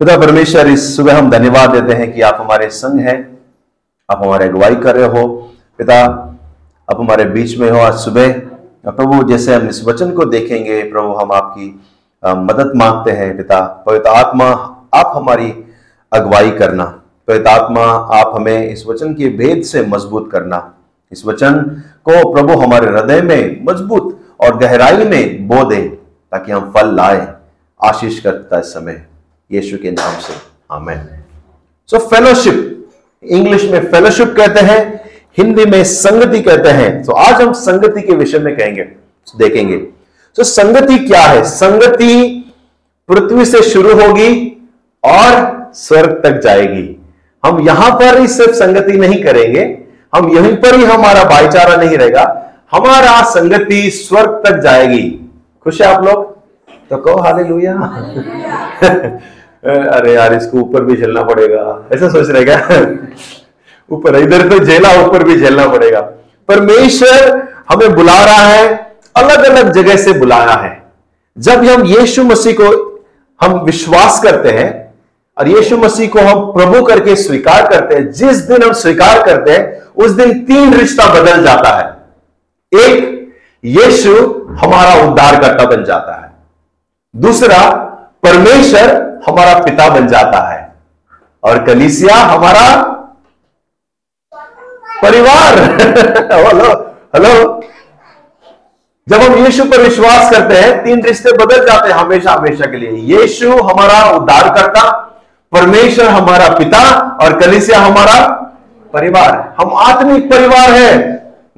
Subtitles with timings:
[0.00, 3.38] पिता परमेश्वर, इस सुबह हम धन्यवाद देते हैं कि आप हमारे संग हैं।
[4.10, 5.26] आप हमारे अगुवाई कर रहे हो।
[5.78, 6.04] पिता,
[6.90, 8.32] आप हमारे बीच में हो आज सुबह।
[8.86, 11.80] प्रभु, जैसे हम इस वचन को देखेंगे, प्रभु, हम आपकी
[12.26, 14.46] मदद मांगते हैं। पिता, पवित्र आत्मा,
[14.94, 15.64] आप हमारी
[16.12, 16.84] अगुवाई करना।
[17.28, 17.84] पवित्र आत्मा,
[18.20, 20.74] आप हमें इस वचन के भेद से मज़बूत करना।
[21.12, 25.82] इस वचन को प्रभु हमारे हृदय में मज़बूत और गहराई में बो दे,
[26.32, 27.32] ताकि हम फल लाए।
[27.84, 29.09] आशीष करता इस समय।
[29.52, 30.32] यीशु के नाम से।
[30.72, 31.08] आमेन।
[31.86, 32.86] सो फेलोशिप
[33.24, 35.04] इंग्लिश में फेलोशिप कहते हैं,
[35.38, 38.82] हिंदी में संगति कहते हैं। तो आज हम संगति के विषय में कहेंगे।
[39.38, 39.76] देखेंगे।
[40.36, 41.44] तो संगति क्या है?
[41.44, 42.44] संगति
[43.08, 44.56] पृथ्वी से शुरू होगी
[45.04, 46.96] और स्वर्ग तक जाएगी।
[47.44, 49.78] हम यहाँ पर ही सिर्फ़ संगति नहीं करेंगे।
[50.14, 55.32] हम यहीं पर ही हमारा भाईचारा नहीं रहेगा। हमारा संगति स्वर्ग तक जाएगी।
[55.64, 56.38] खुश है आप लोग?
[56.90, 58.04] तो कहो हालेलुया।
[59.64, 62.58] अरे यार, इसको ऊपर भी झेलना पड़ेगा। ऐसा सोच रहे क्या?
[63.90, 66.00] ऊपर, इधर तो झेला, ऊपर भी झेलना पड़ेगा।
[66.48, 70.82] परमेश्वर हमें बुला रहा है अलग अलग जगह से बुलाया है।
[71.38, 73.04] जब हम यीशु मसीह को
[73.40, 74.94] हम विश्वास करते हैं,
[75.38, 79.50] और यीशु मसीह को हम प्रभु करके स्वीकार करते हैं, जिस दिन हम स्वीकार करते
[79.50, 81.96] हैं, उस दिन तीन रिश्ता बदल जाता है।
[82.86, 83.30] एक,
[83.64, 84.14] यीशु
[84.50, 86.32] हमारा उद्धारकर्ता बन जाता है।
[87.16, 87.70] दूसरा,
[88.22, 90.72] परमेश्वर हमारा पिता बन जाता है।
[91.44, 92.82] और कलीसिया हमारा
[95.02, 95.58] परिवार।
[96.32, 97.60] हेलो हेलो
[99.08, 102.76] जब हम यीशु पर विश्वास करते हैं, तीन रिश्ते बदल जाते हैं हमेशा हमेशा के
[102.76, 104.92] लिए। यीशु हमारा उद्धारकर्ता,
[105.52, 108.28] परमेश्वर हमारा पिता और कलिसिया हमारा
[108.92, 110.98] परिवार। हम आत्मिक परिवार है।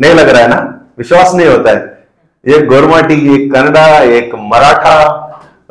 [0.01, 0.81] नहीं लग रहा है ना?
[0.99, 2.09] विश्वास नहीं होता है।
[2.49, 5.19] एक गोरमाटी, एक कन्नडा एक मराठा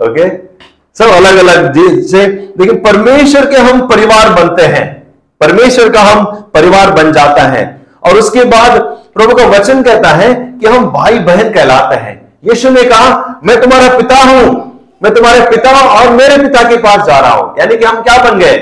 [0.02, 0.51] ओके
[1.02, 1.74] सब अलग अलग
[2.08, 2.28] से,
[2.60, 8.18] लेकिन परमेश्वर के हम परिवार बनते हैं। परमेश्वर का हम परिवार बन जाता है। और
[8.18, 8.80] उसके बाद
[9.14, 13.62] प्रभु का वचन कहता है कि हम भाई बहन कहलाते हैं। यीशु ने कहा, मैं
[13.62, 14.72] तुम्हारा पिता हूँ।
[15.04, 18.18] मैं तुम्हारे पिता और मेरे पिता के पास जा रहा हूँ। यानी कि हम क्या
[18.24, 18.58] बन गए?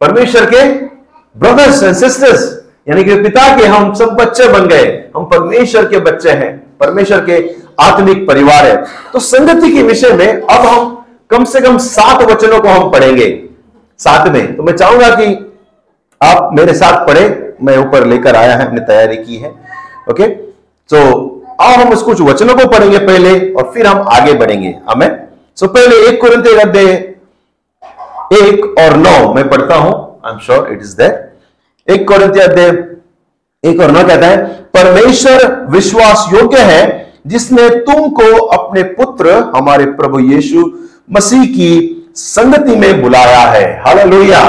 [0.00, 0.64] परमेश्वर के
[1.36, 5.98] ब्रदर्स एंड सिस्टर्स यानी कि पिता के हम सब बच्चे बन गए। हम परमेश्वर के
[5.98, 11.03] बच्चे हैं। परमेश्वर के आत्मिक परिवार है। तो संगति के विषय में अब हम
[11.34, 13.28] कम से कम सात वचनों को हम पढ़ेंगे
[14.00, 15.26] साथ में। तो मैं चाहूँगा कि
[16.20, 17.22] आप मेरे साथ पढ़े।
[17.62, 19.50] मैं ऊपर लेकर आया है, अपनी तैयारी की है।
[20.10, 20.26] ओके
[20.90, 21.00] तो
[21.62, 25.08] आओ हम उस कुछ वचनों को पढ़ेंगे पहले और फिर हम आगे बढ़ेंगे। हमें
[25.58, 26.92] सो पहले एक कुरंते अध्याय
[28.34, 29.92] एक और नौ मैं पढ़ता हूँ।
[30.26, 32.70] I am sure it is there एक कुरंते अध्याय
[33.64, 34.36] एक और नौ कहता है,
[34.74, 36.82] परमेश्वर विश्वास योग्य है
[37.26, 40.64] जिसने तुमको अपने पुत्र, हमारे प्रभु यीशु
[41.12, 41.70] मसीह की
[42.14, 44.40] संगति में बुलाया है। हालेलुया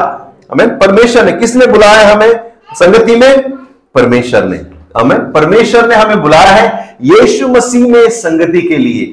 [0.52, 2.40] हमें परमेश्वर ने किसने बुलाया हमें?
[2.74, 3.52] संगति में?
[3.96, 4.62] परमेश्वर ने।
[4.98, 9.06] हमें परमेश्वर ने हमें बुलाया है यीशु मसीह में संगति के लिए।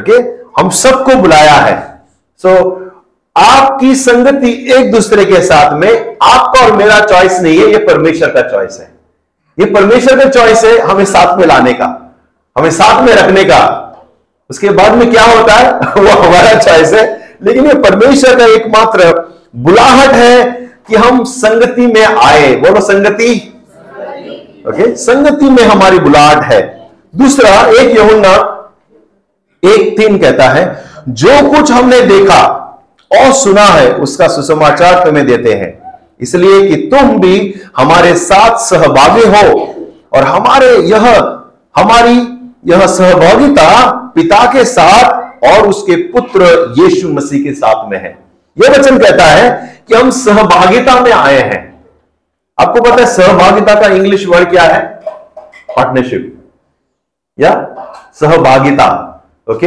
[0.00, 0.12] ओके
[0.60, 2.02] हम सबको बुलाया है।
[2.38, 2.82] सो so,
[3.36, 8.28] आपकी संगति एक दूसरे के साथ में आपका और मेरा चॉइस नहीं है ये परमेश्वर
[8.28, 8.94] का चॉइस है।
[9.58, 12.16] ये परमेश्वर का चॉइस है हमें साथ में लाने का
[12.58, 13.88] हमें साथ में रखने का।
[14.52, 15.72] उसके बाद में क्या होता है?
[16.02, 20.44] वो हमारा चॉइस है। लेकिन ये परमेश्वर का एकमात्र बुलाहट है
[20.88, 23.54] कि हम संगति में आए। बोलो, संगति।
[24.68, 28.58] ओके संगति में हमारी बुलाहट है। दूसरा, एक यमुना
[29.64, 32.42] एक तीन कहता है, जो कुछ हमने देखा
[33.12, 39.24] और सुना है, उसका सुसमाचार तुम्हें देते हैं। इसलिए कि तुम भी हमारे साथ सहभागी
[39.24, 39.74] हो
[40.12, 41.08] और हमारे यह,
[41.76, 42.31] हमारी
[42.66, 48.18] यह सहभागिता पिता के साथ और उसके पुत्र यीशु मसीह के साथ में है।
[48.64, 51.84] यह वचन कहता है कि हम सहभागिता में आए हैं।
[52.60, 55.00] आपको पता है सहभागिता का इंग्लिश वर्ड क्या है?
[55.76, 56.50] पार्टनरशिप।
[57.40, 57.52] या?
[58.14, 59.08] सहभागिता।
[59.50, 59.66] ओके?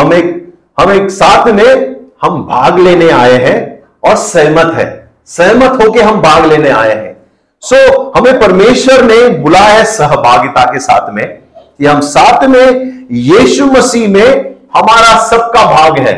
[0.00, 5.86] हम एक हम एक साथ में हम भाग लेने आए हैं और सहमत है। सहमत
[5.86, 7.16] होके हम भाग लेने आए हैं।
[7.60, 11.39] सो so, हमें परमेश्वर ने बुलाया है सहभागिता के साथ में।
[11.80, 16.14] कि हम साथ में यीशु मसीह में हमारा सबका भाग है।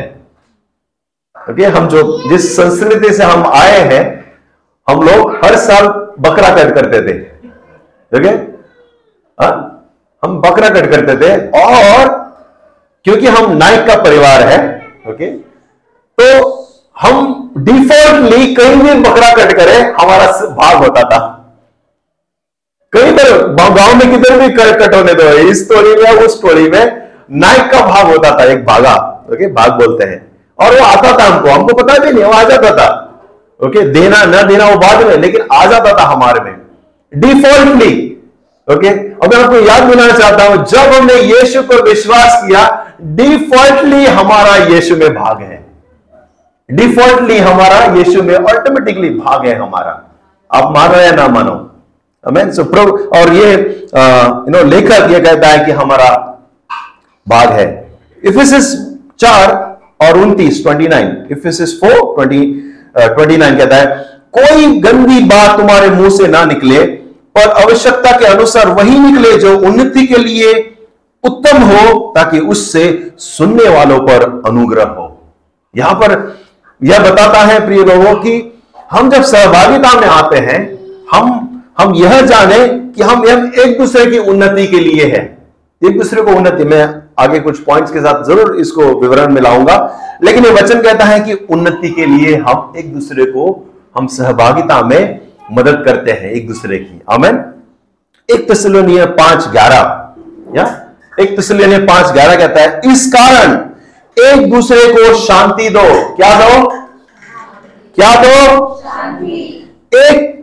[1.35, 4.03] ओके हम जो जिस संस्कृति से हम आए हैं,
[4.87, 5.87] हम लोग हर साल
[6.19, 7.13] बकरा कट करते थे।
[8.11, 8.29] ओके
[10.23, 12.11] हम बकरा कट करते थे और
[13.05, 14.59] क्योंकि हम नाइक का परिवार है,
[15.09, 15.27] ओके?
[16.17, 16.25] तो
[16.95, 21.19] हम डिफॉल्टली कहीं भी बकरा कट करें, हमारा भाग होता था।
[22.93, 27.01] कहीं पर गाँव में किधर भी कट होने दो, इस टोली में उस टोली में
[27.31, 28.95] नाइक का भाग होता था, एक भागा
[29.33, 30.21] ओके भाग बोलते हैं।
[30.59, 32.87] और वो आता था हमको हमको पता भी नहीं, वो आ जाता था।
[33.59, 36.55] ओके देना, ना देना, वो बाद में, लेकिन आ जाता था हमारे में।
[37.13, 38.09] डिफॉल्टली
[38.67, 42.61] ओके और मैं आपको याद दिलाना चाहता हूँ, जब हमने यीशु पर विश्वास किया
[43.15, 45.65] डिफॉल्टली हमारा यीशु में भाग है।
[46.69, 50.01] डिफॉल्टली हमारा यीशु में ऑटोमेटिकली भाग है हमारा।
[50.49, 51.62] आप मानो या ना मानो?
[52.23, 52.83] अमेन सो प्रो
[53.17, 56.09] और ये यू नो लेखक ये कहता है कि हमारा
[57.27, 57.67] भाग है।
[58.23, 58.73] इफिसिस
[59.19, 59.51] चार
[60.01, 62.41] और उनतीस twenty nine Ephesians four twenty
[62.97, 63.85] twenty nine कहता है,
[64.33, 66.83] कोई गंदी बात तुम्हारे मुँह से ना निकले,
[67.35, 70.53] पर आवश्यकता के अनुसार वही निकले जो उन्नति के लिए
[71.23, 75.05] उत्तम हो, ताकि उससे सुनने वालों पर अनुग्रह हो।
[75.73, 76.11] यहाँ पर
[76.81, 80.59] यह बताता है, प्रिय लोगों, की हम जब सहभागिता में आते हैं,
[81.11, 85.21] हम हम यह जाने कि हम एक दूसरे की उन्नति के लिए है।
[85.81, 89.77] एक दूसरे को उन्नति में आगे कुछ पॉइंट्स के साथ ज़रूर इसको विवरण में लाऊँगा।
[90.23, 93.45] लेकिन ये वचन कहता है कि उन्नति के लिए हम एक दूसरे को
[93.97, 95.19] हम सहभागिता में
[95.51, 97.43] मदद करते हैं एक दूसरे की। आमेन।
[98.29, 100.65] एक तस्लोनिया पाँच ग्यारह या?
[101.19, 103.51] एक तस्लोनिया पाँच ग्यारह कहता है इस कारण
[104.17, 105.81] एक दूसरे को शांति दो।
[106.15, 106.67] क्या दो?
[107.97, 108.35] क्या दो?
[109.99, 110.42] एक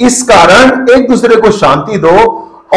[0.00, 2.16] इस कारण एक दूसरे को शांति दो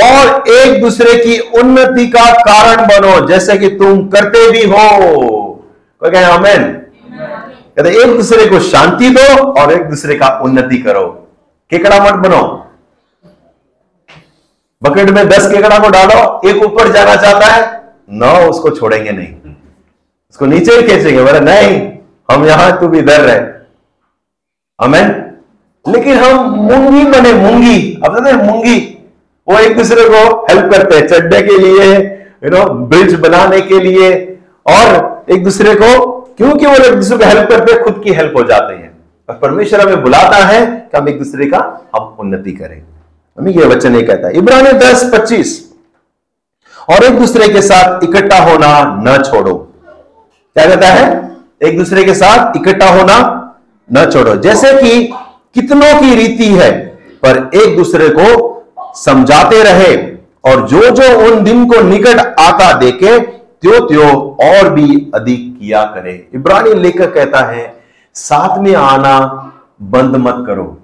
[0.04, 5.46] और एक दूसरे की उन्नति का कारण बनो, जैसे कि तुम करते भी हो।
[6.04, 6.64] कहे अमेन
[7.78, 11.08] कहते एक दूसरे को शांति दो और एक दूसरे का उन्नति करो।
[11.70, 12.66] केकड़ा मत बनो।
[14.84, 19.54] बकेट में दस केकड़ा को डालो, एक ऊपर जाना चाहता है, नौ, उसको छोड़ेंगे नहीं।
[20.32, 21.92] उसको नीचे ही खींचेंगे, बोले, नहीं,
[22.32, 23.40] हम यहाँ तू भी इधर रहे।
[24.80, 25.29] अमेन
[25.88, 29.08] लेकिन हम मुंगी बने मूँगी। अब मूँगी,
[29.48, 31.96] वो एक दूसरे को हेल्प करते हैं, चढ़ने के लिए
[32.44, 37.26] यू नो ब्रिज बनाने के लिए। और एक दूसरे को, क्योंकि वो एक दूसरे को
[37.26, 38.98] हेल्प करते हैं, खुद की हेल्प हो जाते हैं।
[39.30, 42.82] और परमेश्वर हमें बुलाता है कि हम एक दूसरे का, हम उन्नति करें।
[43.40, 45.74] हमें यह वचन नहीं कहता इब्रानी दस पच्चीस।
[46.90, 49.74] और एक दूसरे के साथ इकट्ठा होना न छोड़ो।
[50.54, 51.38] क्या कहता है?
[51.64, 53.46] एक दूसरे के साथ इकट्ठा होना
[53.94, 55.14] न छोड़ो। जैसे कि
[55.56, 56.72] कितनों की रीति है,
[57.24, 58.56] पर एक दूसरे को
[58.96, 59.96] समझाते रहे
[60.44, 64.10] और जो जो उन दिन को निकट आता देखे त्यो त्यो
[64.42, 67.74] और भी अधिक किया करे। इब्रानी लेखक कहता है,
[68.16, 69.18] साथ में आना
[69.82, 70.76] बंद मत करो।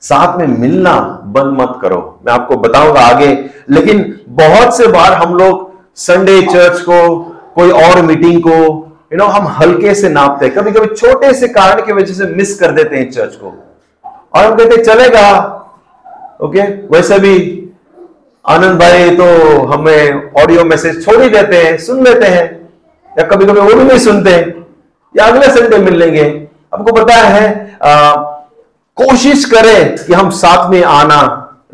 [0.00, 0.94] साथ में मिलना
[1.26, 3.32] बंद मत करो। मैं आपको बताऊँगा आगे,
[3.70, 7.18] लेकिन बहुत से बार हम लोग संडे चर्च को,
[7.54, 11.48] कोई और मीटिंग को यू नो हम हल्के से नापते हैं। कभी कभी छोटे से
[11.48, 13.52] कारण की वजह से मिस कर देते हैं चर्च को।
[14.34, 15.28] और हम कहते चलेगा।
[16.42, 17.34] ओके वैसे भी
[18.44, 19.26] आनंद भाई तो
[19.66, 22.44] हमें ऑडियो मैसेज छोड़ ही देते हैं सुन लेते हैं।
[23.10, 24.30] या कभी कभी वो भी नहीं सुनते
[25.14, 26.24] या अगले संडे मिल लेंगे।
[26.74, 28.12] आपको पता है आ,
[28.96, 31.20] कोशिश करें कि हम साथ में आना।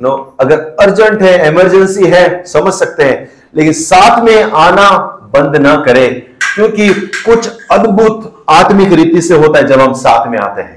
[0.00, 4.90] नो अगर अर्जेंट है इमरजेंसी है समझ सकते हैं। लेकिन साथ में आना
[5.34, 6.22] बंद ना करें।
[6.54, 6.88] क्योंकि
[7.24, 10.76] कुछ अद्भुत आत्मिक रीति से होता है जब हम साथ में आते हैं।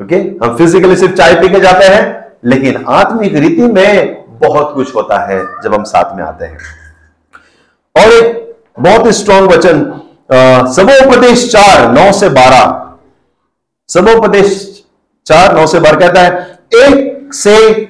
[0.00, 4.94] क्योंकि हम फिजिकली सिर्फ़ चाय पी के जाते हैं, लेकिन आत्मिक रीति में बहुत कुछ
[4.94, 6.58] होता है जब हम साथ में आते हैं।
[7.94, 9.80] और एक बहुत ही स्ट्रॉन्ग वचन
[10.74, 12.78] सबोपदेश चार, नौ से बारह।
[13.88, 14.68] सबोपदेश
[15.26, 17.84] चार, नौ से बारह कहता है, एक से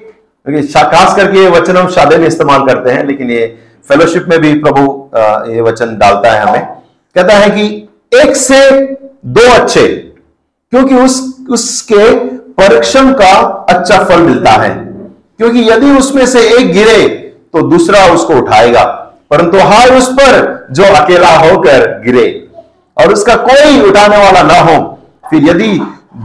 [0.75, 3.59] खास करके ये वचन हम शादे में इस्तेमाल करते हैं, लेकिन ये
[3.89, 4.83] फेलोशिप में भी प्रभु
[5.53, 6.67] ये वचन डालता है हमें।
[7.17, 7.67] कहता है कि
[8.12, 8.61] एक से
[9.27, 9.87] दो अच्छे,
[10.73, 12.11] क्योंकि उस, उसके
[12.53, 13.33] परीक्षण का
[13.69, 14.71] अच्छा फल मिलता है।
[15.39, 17.09] क्योंकि यदि उसमें से एक गिरे
[17.55, 18.85] तो दूसरा उसको उठाएगा।
[19.31, 22.27] परंतु हाय उस पर जो अकेला होकर गिरे,
[22.97, 24.79] और उसका कोई उठाने वाला ना हो,
[25.31, 25.73] फिर यदि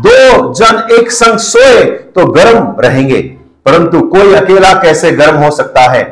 [0.05, 1.83] दो जन एक संग सोए
[2.15, 3.21] तो गर्म रहेंगे।
[3.65, 6.03] परंतु कोई अकेला कैसे गर्म हो सकता है?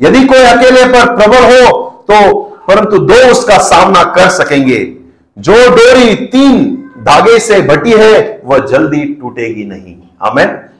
[0.00, 4.78] यदि कोई अकेले पर प्रबल हो तो परंतु दो उसका सामना कर सकेंगे।
[5.36, 6.64] जो डोरी तीन
[7.06, 10.70] धागे से बटी है, वह जल्दी टूटेगी नहीं। हमें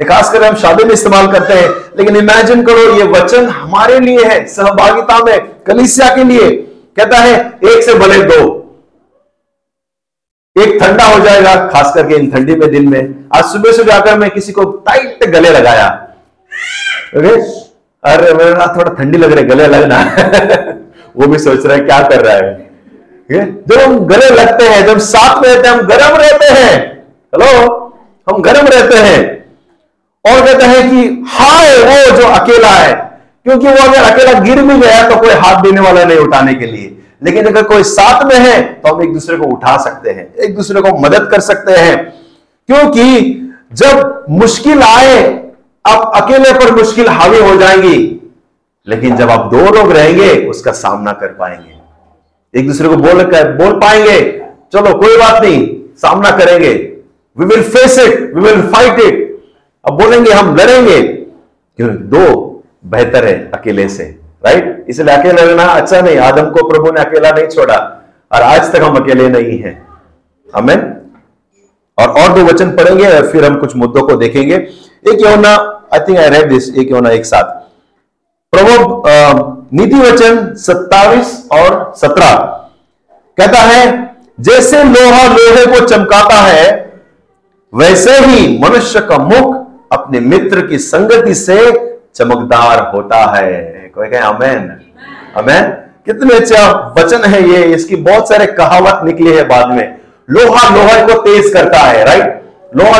[0.00, 1.68] खासकर हम शादी में इस्तेमाल करते हैं,
[1.98, 6.50] लेकिन इमेजिन करो, ये वचन हमारे लिए है, सहभागिता में, कलिसिया के लिए।
[6.96, 7.34] कहता है,
[7.64, 8.40] एक से भले दो।
[10.56, 14.18] एक ठंडा हो जाएगा खास करके इन ठंडी में दिन में। आज सुबह सुबह आकर
[14.18, 15.88] मैं किसी को टाइट गले लगाया।
[18.04, 20.16] अरे, मेरा थोड़ा ठंडी लग रही गले लगना।
[21.16, 22.70] वो भी सोच रहा है, क्या कर रहा है?
[23.66, 27.02] जब हम गले लगते हैं, जब साथ में रहते हैं, हम गर्म रहते हैं।
[27.34, 27.76] हेलो?
[28.28, 29.40] हम गर्म रहते हैं।
[30.30, 34.78] और कहते हैं कि, हाय, वो जो अकेला है। क्योंकि वो अगर अकेला गिर भी
[34.78, 38.36] गया तो कोई हाथ देने वाला नहीं उठाने के लिए। लेकिन अगर कोई साथ में
[38.36, 41.72] है तो हम एक दूसरे को उठा सकते हैं, एक दूसरे को मदद कर सकते
[41.72, 42.12] हैं।
[42.66, 43.36] क्योंकि
[43.72, 45.39] जब मुश्किल आए
[45.84, 47.96] अब अकेले पर मुश्किल हावी हो जाएँगी।
[48.86, 51.78] लेकिन जब आप दो लोग रहेंगे, उसका सामना कर पाएँगे।
[52.54, 54.20] एक दूसरे को बोल कर, बोल पाएँगे,
[54.72, 56.72] चलो, कोई बात नहीं, सामना करेंगे।
[57.36, 59.28] We will face it we will fight it
[59.84, 64.04] अब बोलेंगे, हम लड़ेंगे। क्यों दो बेहतर है अकेले से
[64.44, 67.76] राइट इसलिए अकेले रहना अच्छा नहीं। आदम को प्रभु ने अकेला नहीं छोड़ा,
[68.30, 69.74] और आज तक हम अकेले नहीं हैं।
[70.48, 70.76] हमें
[71.98, 74.58] और और दो वचन पढ़ेंगे फिर हम कुछ मुद्दों को देखेंगे।
[75.04, 75.54] एक योना
[75.94, 77.58] I think I read this एक योना एक साथ
[78.52, 79.02] प्रभु
[79.72, 82.34] नीति वचन 27 और 17
[83.38, 83.84] कहता है,
[84.40, 86.68] जैसे लोहा लोहे को चमकाता है,
[87.72, 89.54] वैसे ही मनुष्य का मुख
[89.92, 91.58] अपने मित्र की संगति से
[92.14, 94.68] चमकदार होता है। कोई कहे अमेन
[95.36, 95.70] अमेन
[96.06, 99.96] कितने अच्छा वचन है ये, इसकी बहुत सारे कहावत निकली है बाद में।
[100.28, 102.39] लोहा लोहे को तेज करता है राइट
[102.76, 102.98] लोहा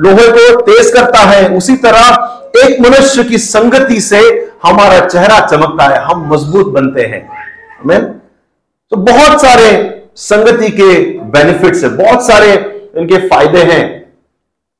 [0.00, 2.30] लोहे को तेज करता है। उसी तरह
[2.64, 4.18] एक मनुष्य की संगति से
[4.62, 7.28] हमारा चेहरा चमकता है। हम मज़बूत बनते हैं।
[7.84, 8.00] अमेन
[8.90, 12.52] तो बहुत सारे संगति के बेनिफिट्स है। बहुत सारे
[12.96, 14.12] इनके फ़ायदे हैं।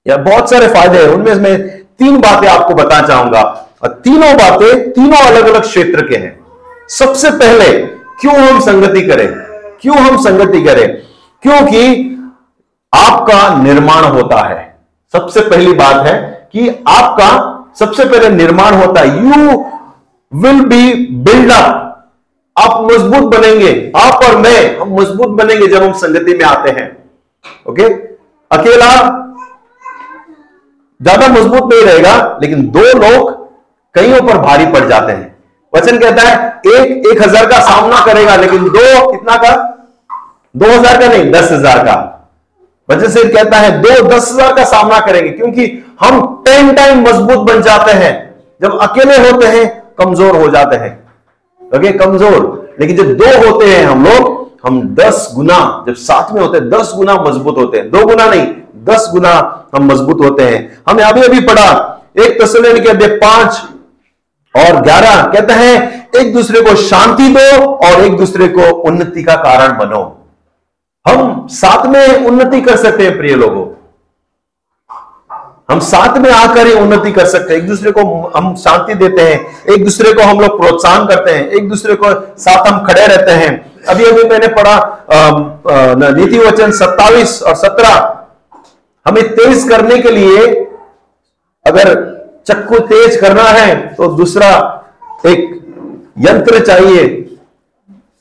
[0.07, 4.93] या बहुत सारे फ़ायदे हैं। उनमें मैं तीन बातें आपको बताना चाहूँगा। और तीनों बातें
[4.93, 6.41] तीनों अलग अलग क्षेत्र के हैं।
[6.89, 7.79] सबसे पहले,
[8.21, 9.29] क्यों हम संगति करें?
[9.81, 10.97] क्यों हम संगति करें?
[11.43, 12.11] क्योंकि
[12.95, 14.63] आपका निर्माण होता है।
[15.15, 16.15] सबसे पहली बात है
[16.53, 17.31] कि आपका
[17.79, 19.65] सबसे पहले निर्माण होता है। You
[20.33, 21.81] will be build up
[22.57, 26.87] आप मज़बूत बनेंगे। आप और मैं, हम मज़बूत बनेंगे जब हम संगति में आते हैं।
[27.69, 27.85] ओके
[28.51, 28.91] अकेला
[31.01, 33.33] ज़्यादा मज़बूत नहीं रहेगा, लेकिन दो लोग
[33.95, 35.35] कईयों पर भारी पड़ जाते हैं।
[35.73, 36.35] वचन कहता है,
[36.69, 39.55] एक एक हज़ार का सामना करेगा, लेकिन दो कितना का?
[40.57, 41.95] दो हज़ार का नहीं, दस हज़ार का।
[42.89, 45.67] वजह से कहता है, दो दस हज़ार का सामना करेंगे, क्योंकि
[46.01, 48.13] हम टेन टाइम मज़बूत बन जाते हैं।
[48.63, 49.67] जब अकेले होते हैं,
[49.99, 50.93] कमज़ोर हो जाते हैं।
[51.63, 54.33] ओके कमज़ोर, लेकिन जब दो होते हैं हम लोग,
[54.67, 58.27] हम दस गुना, जब साथ में होते हैं, दस गुना मज़बूत होते हैं। दो गुना
[58.27, 58.47] नहीं,
[58.85, 59.33] दस गुना
[59.75, 61.71] हम मज़बूत होते हैं। हमने अभी अभी पढ़ा,
[62.19, 63.63] एक तस्वीर के अध्यय पाँच
[64.55, 69.35] और ग्यारह, कहते हैं, एक दूसरे को शांति दो और एक दूसरे को उन्नति का
[69.39, 70.03] कारण बनो।
[71.07, 73.67] हम साथ में उन्नति कर सकते हैं, प्रिय लोगों।
[75.71, 78.03] हम साथ में आकर ही उन्नति कर सकते हैं। एक दूसरे को
[78.37, 79.39] हम शांति देते हैं,
[79.75, 83.33] एक दूसरे को हम लोग प्रोत्साहन करते हैं, एक दूसरे को साथ हम खड़े रहते
[83.33, 83.53] हैं।
[83.89, 84.77] अभी अभी मैंने पढ़ा
[86.11, 88.11] नीति वचन 27 और 17
[89.07, 90.47] हमें तेज करने के लिए
[91.67, 91.93] अगर
[92.47, 94.49] चक्कू तेज करना है तो दूसरा
[95.27, 95.51] एक
[96.19, 97.05] यंत्र चाहिए।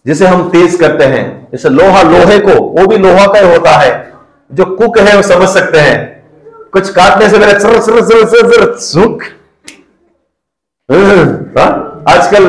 [0.05, 3.72] जिसे हम तेज करते हैं, जैसे लोहा, लोहे को, वो भी लोहा का ही होता
[3.72, 4.13] है,
[4.51, 6.24] जो कुक है वो समझ सकते हैं।
[6.74, 9.24] कुछ काटने से पहले sir sir sir sir sir, सुख।
[11.60, 12.03] हाँ?
[12.10, 12.48] आजकल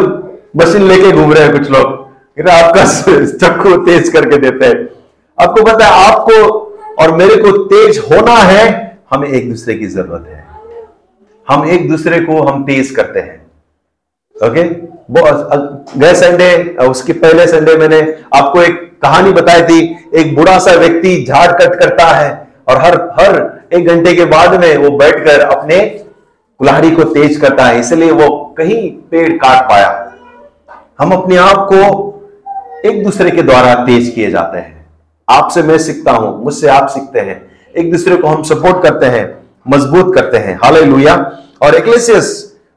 [0.56, 2.04] मशीन लेके घूम रहे हैं कुछ लोग।
[2.50, 2.84] आपका
[3.24, 4.88] चक्कू तेज करके देते हैं।
[5.38, 6.34] आपको पता है, आपको
[6.98, 10.46] और मेरे को तेज होना है, हमें एक दूसरे की ज़रूरत है।
[11.48, 13.46] हम एक दूसरे को हम तेज करते हैं।
[14.36, 14.83] ओके?
[15.10, 18.00] गए संडे उसके पहले संडे मैंने
[18.34, 19.80] आपको एक कहानी बताई थी।
[20.14, 22.30] एक बुरा सा व्यक्ति झाड़ कट करता है
[22.68, 23.42] और हर हर
[23.72, 25.78] एक घंटे के बाद में वो बैठकर अपने
[26.60, 29.90] कुल्हाड़ी को तेज करता है। इसलिए वो कहीं पेड़ काट पाया।
[31.00, 32.10] हम अपने आप को
[32.88, 34.86] एक दूसरे के द्वारा तेज किए जाते हैं।
[35.28, 37.40] आपसे मैं सीखता हूँ, मुझसे आप सीखते हैं।
[37.74, 40.76] एक दूसरे को हम सपोर्ट करते हैं, मज़बूत करते हैं। हाल
[41.62, 42.32] और एक्लेसियस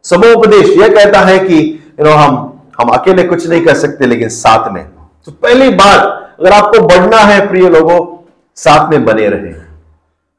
[0.05, 4.30] समोपदेश यह कहता है कि यू नो हम हम अकेले कुछ नहीं कर सकते, लेकिन
[4.30, 4.84] साथ में।
[5.25, 6.00] तो पहली बात,
[6.39, 9.54] अगर आपको बढ़ना है प्रिय लोगों, साथ में बने रहे।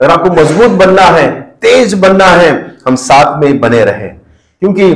[0.00, 4.08] अगर आपको मज़बूत बनना है, तेज बनना है, हम साथ में बने रहे।
[4.60, 4.92] क्योंकि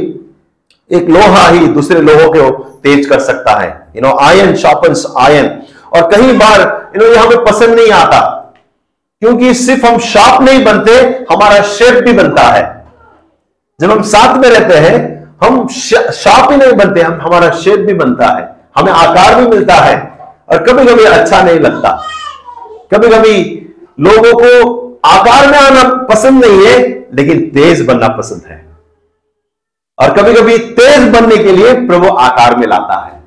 [0.93, 5.63] एक लोहा ही दूसरे लोहों को तेज कर सकता है। You know iron sharpens iron
[5.93, 8.39] और कई बार यू नो ये हमें पसंद नहीं आता।
[9.21, 10.93] क्योंकि सिर्फ़ हम शार्प नहीं बनते,
[11.33, 12.87] हमारा शेप भी बनता है।
[13.81, 17.95] जब हम साथ में रहते हैं हम शार्प ही नहीं बनते हम हमारा शेप भी
[17.95, 18.45] बनता है
[18.77, 19.97] हमें आकार भी मिलता है
[20.51, 21.91] और कभी कभी अच्छा नहीं लगता।
[22.95, 23.35] कभी कभी
[24.01, 26.79] लोगों को आकार में आना पसंद नहीं है
[27.15, 28.65] लेकिन तेज बनना पसंद है।
[29.99, 33.23] और कभी कभी तेज बनने के लिए प्रभु आकार में लाता है।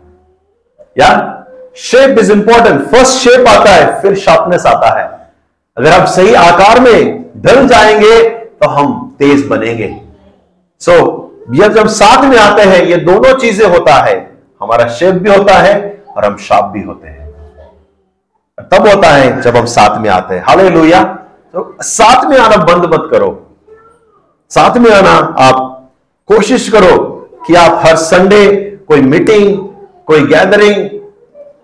[1.00, 1.32] या?
[1.76, 5.06] Shape is important first shape आता है फिर शार्पनेस आता है।
[5.78, 9.96] अगर आप सही आकार में ढल जाएँगे तो हम तेज बनेंगे।
[10.82, 14.16] सो so, जब जब साथ में आते हैं, ये दोनों चीज़ें होता है,
[14.62, 17.24] हमारा शेप भी होता है और हम शाप भी होते हैं।
[18.72, 21.04] तब होता है जब हम साथ में आते हैं। हाले लोहिया
[21.54, 23.30] तो साथ में आना बंद मत करो।
[24.52, 25.90] साथ में आना आप
[26.30, 26.98] कोशिश करो
[27.48, 28.46] कि आप हर संडे
[28.88, 29.58] कोई मीटिंग,
[30.08, 30.76] कोई गैदरिंग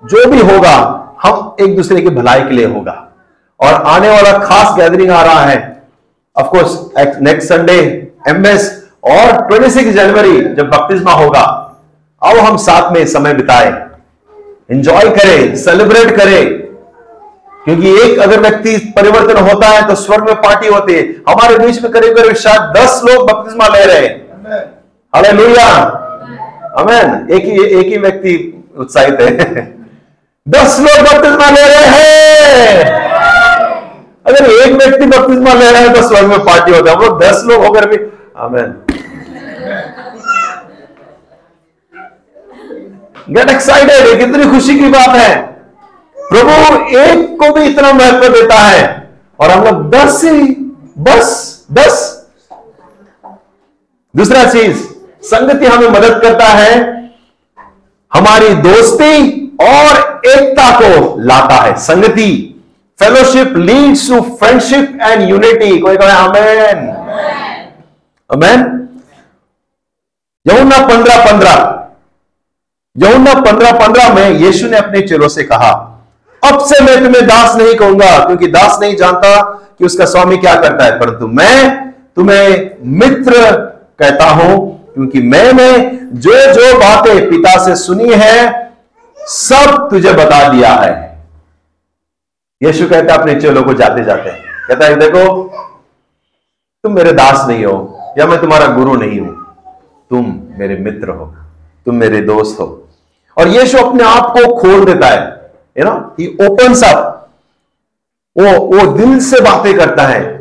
[0.06, 0.76] जो भी होगा,
[1.24, 3.08] हम एक दूसरे की भलाई के लिए होगा।
[3.60, 5.84] और आने वाला खास गैदरिंग आ रहा है।
[6.36, 7.80] Of course next Sunday
[8.28, 11.44] MS और 26 जनवरी जब बपतिस्मा होगा,
[12.24, 13.88] आओ हम साथ में समय बिताए।
[14.72, 16.62] एंजॉय करें सेलिब्रेट करें।
[17.66, 21.82] क्योंकि एक अगर व्यक्ति परिवर्तन होता है तो स्वर्ग में पार्टी होती है। हमारे बीच
[21.84, 24.30] में करीब करीब शायद दस लोग बपतिस्मा ले रहे हैं।
[25.14, 25.68] अरे लुया
[26.78, 29.54] अमेन एक ही एक ही व्यक्ति उत्साहित है।
[30.50, 32.86] दस लोग बपतिस्मा ले रहे हैं।
[34.26, 37.24] अगर एक व्यक्ति बपतिस्मा ले रहा है तो स्वर्ग में पार्टी होता है। हम लोग
[37.24, 37.98] दस लोग होकर भी
[38.38, 38.91] अमेन
[43.30, 45.36] गेट एक्साइटेड कितनी खुशी की बात है।
[46.18, 49.10] प्रभु एक को भी इतना महत्व देता है।
[49.40, 50.42] और हम लोग दस ही
[50.98, 52.28] बस दस।
[54.16, 54.78] दूसरा चीज़
[55.24, 56.80] संगति हमें मदद करता है।
[58.14, 62.48] हमारी दोस्ती और एकता को लाता है। संगति
[63.00, 66.88] fellowship leads to friendship and unity कोई कहे अमेन
[68.30, 68.60] अमेन
[70.46, 71.81] यमुना पंद्रह पंद्रह।
[72.96, 75.70] यमुना पंद्रह पंद्रह में यीशु ने अपने चेलों से कहा,
[76.44, 79.42] अब से मैं तुम्हें दास नहीं कहूँगा, क्योंकि दास नहीं जानता
[79.78, 83.52] कि उसका स्वामी क्या करता है, परंतु मैं तुम्हें मित्र
[84.00, 84.58] कहता हूँ,
[84.94, 85.70] क्योंकि मैंने
[86.16, 88.38] जो जो बातें पिता से सुनी है,
[89.18, 90.94] सब तुझे बता दिया है।
[92.62, 94.32] यीशु कहता अपने चेलों को जाते जाते।
[94.68, 95.24] कहता है, देखो,
[96.84, 99.36] तुम मेरे दास नहीं हो, या मैं तुम्हारा गुरु नहीं हूँ,
[100.12, 101.34] तुम मेरे मित्र हो,
[101.86, 102.78] तुम मेरे दोस्त हो
[103.42, 106.16] और यीशु अपने आप को खोल देता है you know?
[106.20, 107.30] He opens up
[108.38, 110.38] वो वो दिल से बातें करता है।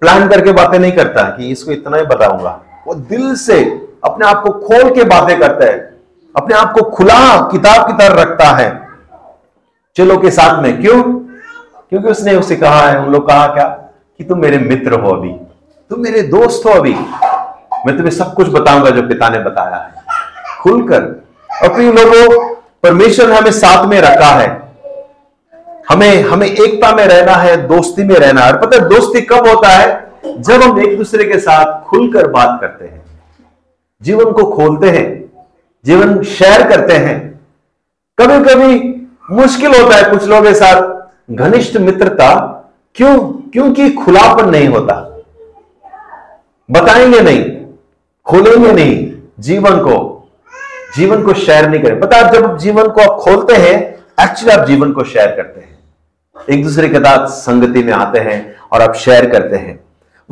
[0.00, 4.42] प्लान करके बातें नहीं करता कि इसको इतना ही बताऊँगा। वो दिल से अपने आप
[4.42, 5.98] को खोल के बातें करता है।
[6.36, 8.88] अपने आप को खुला किताब की तरह रखता है।
[9.96, 11.02] चलो के साथ में क्यों?
[11.90, 13.68] क्योंकि उसने उसे कहा है, उन लोग कहा क्या?
[14.18, 15.32] कि तुम मेरे मित्र हो अभी।
[15.90, 16.94] तुम मेरे दोस्त हो अभी।
[17.86, 19.94] मैं तुम्हें सब कुछ बताऊँगा जो पिता ने बताया है।
[20.60, 21.23] खुलकर
[21.62, 24.64] और फिर लोगों, परमेश्वर ने हमें साथ में रखा है।
[25.88, 29.48] हमें हमें एकता में रहना है, दोस्ती में रहना है। और पता है, दोस्ती कब
[29.48, 30.12] होता है?
[30.38, 33.04] जब हम एक दूसरे के साथ खुलकर बात करते हैं।
[34.02, 35.32] जीवन को खोलते हैं,
[35.84, 37.40] जीवन शेयर करते हैं।
[38.18, 42.50] कभी कभी मुश्किल होता है कुछ लोगों के साथ। घनिष्ठ मित्रता
[42.94, 43.18] क्यों?
[43.52, 45.18] क्योंकि खुलापन नहीं होता।
[46.70, 47.56] बताएँगे नहीं,
[48.24, 50.13] खोलेंगे नहीं जीवन को।
[50.96, 54.66] जीवन को शेयर नहीं करें। पता आप जब जीवन को आप खोलते हैं एक्चुअली आप
[54.66, 55.78] जीवन को शेयर करते हैं।
[56.50, 59.80] एक दूसरे के साथ संगति में आते हैं और आप शेयर करते हैं।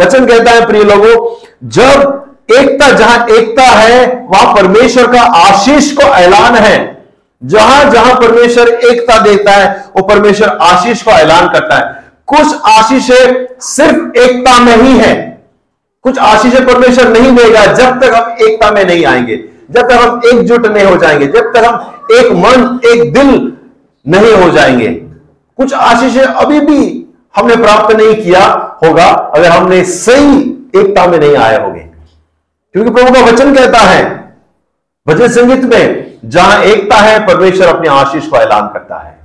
[0.01, 2.22] वचन कहता है, प्रिय लोगों, जब
[2.53, 7.05] एकता, जहाँ एकता है, वहाँ परमेश्वर का आशीष को ऐलान है।
[7.44, 13.46] जहाँ जहाँ परमेश्वर एकता देता है, वो परमेश्वर आशीष को ऐलान करता है। कुछ आशीषें
[13.61, 15.42] सिर्फ़ एकता में ही है।
[16.03, 20.20] कुछ आशीषें परमेश्वर नहीं देगा, जब तक हम एकता में नहीं आएँगे। जब तक हम
[20.24, 23.52] एकजुट नहीं हो जाएँगे, जब तक हम एक मन, एक दिल
[24.08, 24.88] नहीं हो जाएँगे।
[25.56, 27.06] कुछ आशीषें अभी भी
[27.37, 28.46] हमने प्राप्त नहीं किया
[28.85, 30.40] होगा, अगर हमने सही
[30.76, 31.80] एकता में नहीं आए होंगे।
[32.72, 34.35] क्योंकि प्रभु का वचन कहता है,
[35.08, 39.18] भजन संगीत में, जहाँ एकता है, परमेश्वर अपने आशीष को ऐलान करता है।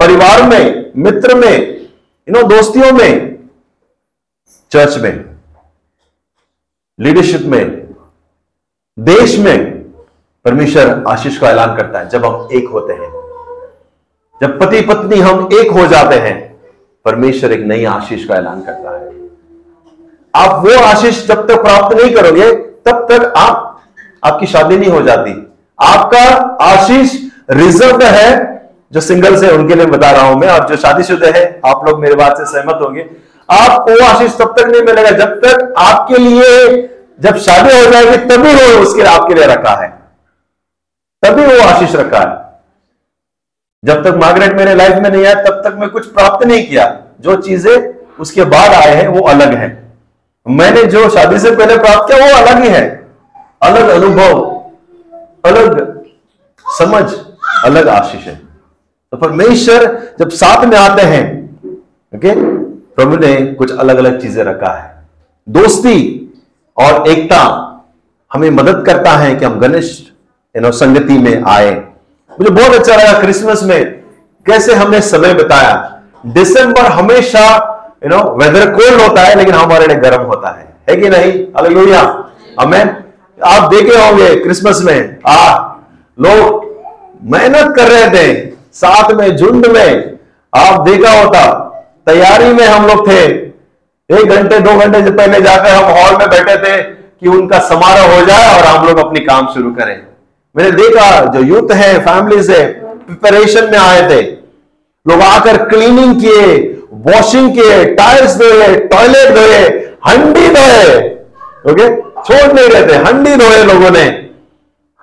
[0.00, 1.80] परिवार में, मित्र में
[2.28, 3.38] इन दोस्तियों में,
[4.70, 5.24] चर्च में
[7.00, 7.94] लीडरशिप में,
[8.98, 9.79] देश में
[10.44, 13.12] परमेश्वर आशीष का ऐलान करता है, जब हम एक होते हैं।
[14.42, 16.56] जब पति पत्नी हम एक हो जाते हैं,
[17.04, 19.10] परमेश्वर एक नई आशीष का ऐलान करता है।
[20.34, 23.82] आप वो आशीष जब तक प्राप्त नहीं करोगे, तब तक आप,
[24.24, 26.24] आपकी शादी नहीं हो जाती। आपका
[26.64, 27.12] आशीष
[27.50, 28.60] रिज़र्व है,
[28.92, 32.00] जो सिंगल्स है उनके लिए बता रहा हूँ मैं, और जो शादीशुदा है, आप लोग
[32.00, 33.10] मेरे बात से सहमत होंगे।
[33.50, 36.82] आप वो आशीष तब तक नहीं मिलेगा जब तक आपके लिए,
[37.20, 39.99] जब शादी हो जाएगी, तभी वो उसके लिए आपके लिए रखा है।
[41.22, 42.38] तभी वो आशीष रखा है।
[43.82, 46.86] जब तक मार्गरेट मेरे लाइफ में नहीं आया, तब तक मैं कुछ प्राप्त नहीं किया।
[47.20, 47.74] जो चीज़ें
[48.20, 49.68] उसके बाद आए हैं, वो अलग है।
[50.46, 52.84] मैंने जो शादी से पहले प्राप्त किया, वो अलग ही है।
[53.62, 54.40] अलग अनुभव,
[55.44, 56.04] अलग
[56.66, 57.04] समझ,
[57.64, 58.34] अलग आशीष है।
[59.12, 59.86] तो परमेश्वर
[60.18, 61.24] जब साथ में आते हैं
[62.12, 62.34] ओके
[62.94, 65.04] प्रभु ने कुछ अलग अलग चीज़ें रखा है।
[65.46, 65.98] दोस्ती
[66.76, 67.42] और एकता
[68.30, 70.09] हमें मदद करता है कि हम घनिष्ठ
[70.56, 71.70] नो संगति में आए।
[72.30, 73.84] मुझे बहुत अच्छा लगा क्रिसमस में
[74.46, 77.66] कैसे हमने समय बिताया। दिसंबर हमेशा
[78.04, 81.44] यू नो वेदर कोल्ड होता है, लेकिन हमारे लिए गर्म होता है। है कि नहीं?
[81.44, 82.24] हालेलुया
[82.60, 83.04] हमें
[83.44, 85.58] आप देखे होंगे क्रिसमस में, आ,
[86.20, 86.70] लोग
[87.24, 90.18] मेहनत कर रहे थे, साथ में झुंड में।
[90.56, 91.52] आप देखा होता,
[92.06, 93.24] तैयारी में हम लोग थे।
[94.10, 98.20] एक घंटे, दो घंटे से पहले जाकर हम हॉल में बैठे थे कि उनका समारोह
[98.20, 100.09] हो जाए और हम लोग अपनी काम शुरू करें।
[100.60, 102.62] मैंने देखा, जो यूथ है फैमिली से
[103.06, 104.20] प्रिपरेशन में आए थे।
[105.06, 106.48] लोग आकर क्लीनिंग किए
[107.06, 109.62] वॉशिंग किए टायर्स धोए टॉयलेट धोए,
[110.06, 110.98] हंडी धोए।
[111.64, 114.04] ओके छोड़ नहीं रहे थे, हंडी धोए लोगों ने।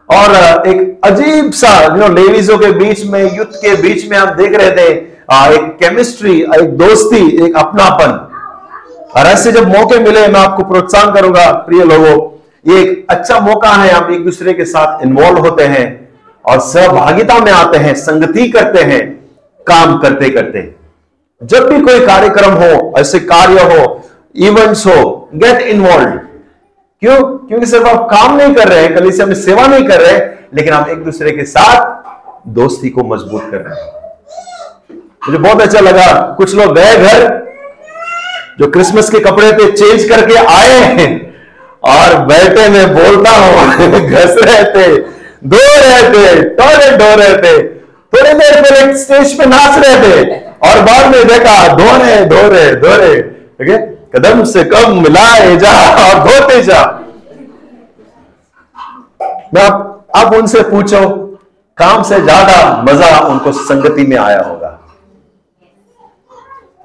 [0.09, 4.29] और एक अजीब सा यू नो लेडीजों के बीच में युद्ध के बीच में हम
[4.35, 4.87] देख रहे थे
[5.55, 8.11] एक केमिस्ट्री एक दोस्ती, एक अपनापन।
[9.17, 12.15] और ऐसे जब मौके मिले, मैं आपको प्रोत्साहन करूँगा, प्रिय लोगों
[12.67, 15.85] ये एक अच्छा मौका है हम एक दूसरे के साथ इन्वॉल्व होते हैं
[16.45, 19.01] और सहभागिता में आते हैं, संगति करते हैं,
[19.67, 20.75] काम करते करते।
[21.41, 26.19] जब भी कोई कार्यक्रम हो, ऐसे कार्य हो इवेंट्स हो गेट इन्वॉल्व
[27.01, 27.21] क्यों?
[27.47, 30.47] क्योंकि सिर्फ़ आप काम नहीं कर रहे हैं, कल में सेवा नहीं कर रहे हैं
[30.53, 33.95] लेकिन आप एक दूसरे के साथ दोस्ती को मज़बूत कर रहे हैं।
[35.27, 37.25] मुझे बहुत अच्छा लगा, कुछ लोग गए घर,
[38.59, 41.36] जो क्रिसमस के कपड़े पे चेंज करके आए हैं।
[41.83, 44.87] और बैठे में बोलता हूँ घस रहे थे
[45.47, 47.57] धो रहे थे टॉयलेट धो रहे थे।
[48.13, 52.47] थोड़ी देर पहले स्टेज पे नाच रहे थे और बाद में देखा धो रहे धो
[52.49, 53.77] रहे धो रहे। ठीक है?
[54.15, 56.81] कदम से कम मिलाए जा और धोते जा।
[59.53, 61.05] मैं आप, आप उनसे पूछो
[61.77, 64.73] काम से ज़्यादा मज़ा उनको संगति में आया होगा।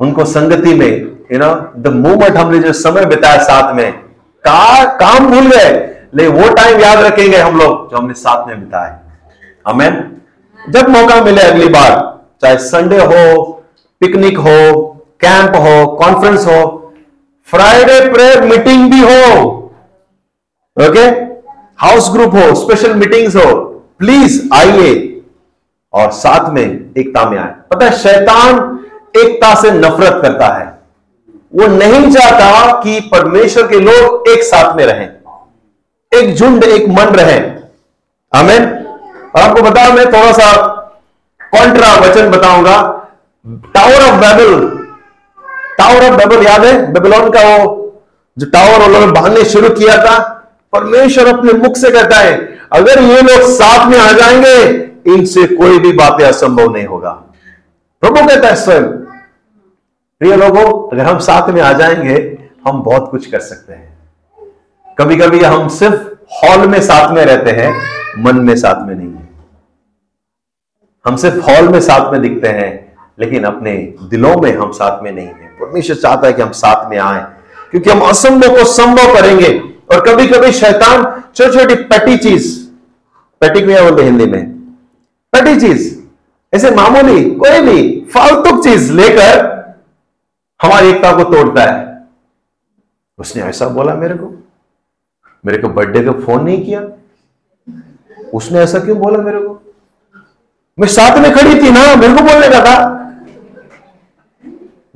[0.01, 0.89] उनको संगति में
[1.33, 4.12] यू नो द मोमेंट हमने जो समय बिताया साथ में
[4.45, 5.71] का, काम भूल गए।
[6.15, 8.99] लेकिन वो टाइम याद रखेंगे हम लोग जो हमने साथ में बिताए।
[9.69, 10.11] हमें
[10.71, 11.99] जब मौका मिले अगली बार
[12.43, 13.43] चाहे संडे हो
[14.01, 14.83] पिकनिक हो
[15.21, 16.93] कैंप हो कॉन्फ्रेंस हो
[17.47, 19.49] फ्राइडे प्रेयर मीटिंग भी हो।
[20.77, 21.07] ओके
[21.79, 23.55] हाउस ग्रुप हो स्पेशल मीटिंग्स हो
[23.99, 25.23] प्लीज़ आइए
[25.93, 26.63] और साथ में
[26.99, 28.79] एकता में आए। पता है शैतान
[29.17, 30.72] एकता से नफरत करता है।
[31.55, 35.12] वो नहीं चाहता कि परमेश्वर के लोग एक साथ में रहें।
[36.15, 37.38] एक झुंड, एक मन रहे।
[38.38, 38.85] हमें
[39.35, 40.62] और आपको बता मैं थोड़ा सा
[41.41, 42.83] कॉन्ट्रा वचन बताऊँगा।
[43.47, 44.79] Tower of Babel
[45.79, 46.93] tower of Babel याद है?
[46.93, 47.79] बेबलोन का वो
[48.38, 50.19] जो टावर उन्होंने बांधने शुरू किया था,
[50.73, 54.62] परमेश्वर अपने मुख से कहता है, अगर ये लोग साथ में आ जाएँगे,
[55.07, 57.11] इनसे कोई भी बातें असंभव नहीं होगा।
[58.01, 59.02] प्रभु कहता है, स्वयं
[60.23, 63.99] प्रिय लोगों, अगर हम साथ में आ जाएँगे, हम बहुत कुछ कर सकते हैं।
[64.99, 67.83] कभी कभी हम सिर्फ़ हॉल में साथ में रहते हैं,
[68.19, 69.29] मन में साथ में नहीं है।
[71.07, 75.13] हम सिर्फ़ हॉल में साथ में दिखते हैं, लेकिन अपने दिलों में हम साथ में
[75.13, 77.27] नहीं है। परमेश्वर चाहता है कि हम साथ में आए,
[77.71, 79.59] क्योंकि हम असंभव को संभव करेंगे।
[79.91, 82.69] और कभी कभी शैतान छोटी छोटी पटी चीज़
[83.41, 84.51] पटी क्या बोलते हिंदी में?
[85.33, 86.01] पटी चीज़,
[86.55, 89.62] ऐसे मामूली, कोई भी, फालतू चीज़ लेकर
[90.62, 92.03] हमारी एकता को तोड़ता है।
[93.18, 94.48] उसने ऐसा बोला मेरे को।
[95.46, 96.81] मेरे को बर्थडे का फ़ोन नहीं किया।
[98.35, 99.75] उसने ऐसा क्यों बोला मेरे को?
[100.79, 102.98] मैं साथ में खड़ी थी ना, मेरे को बोलने का था।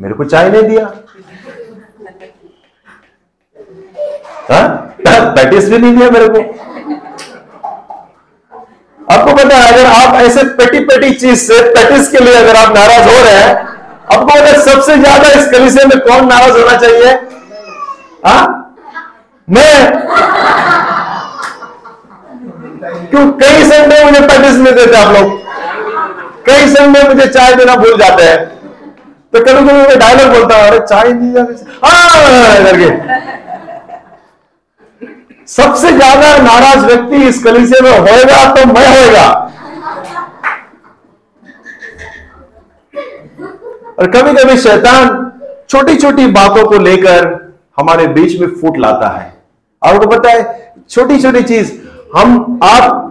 [0.00, 0.86] मेरे को चाय नहीं दिया।
[4.50, 5.70] पैटिस हाँ?
[5.70, 6.66] भी नहीं दिया मेरे को।
[9.14, 12.74] आपको पता है, अगर आप ऐसे पेटी पेटी चीज़ से पैटिस के लिए अगर आप
[12.74, 13.65] नाराज़ हो रहे हैं
[14.06, 17.12] आपको सबसे ज़्यादा इस कलिसे में कौन नाराज़ होना चाहिए?
[18.26, 18.38] हा?
[19.48, 19.76] मैं?
[23.10, 23.30] क्यों?
[23.40, 25.26] कई संडे मुझे पैटिस नहीं देते आप लोग।
[26.46, 28.38] कई संडे मुझे चाय देना भूल जाते हैं।
[29.32, 31.28] तो कभी कभी मैं डायलॉग बोलता हूँ, अरे चाय दी
[31.84, 32.88] हाँ करके।
[35.48, 39.26] सबसे ज़्यादा नाराज़ व्यक्ति इस कलीसे में होएगा तो मैं होएगा।
[43.98, 45.32] और कभी कभी शैतान
[45.68, 49.42] छोटी छोटी बातों को लेकर हमारे बीच में फूट लाता है।
[49.82, 51.72] आपको पता है छोटी छोटी चीज़,
[52.16, 53.02] हम, आप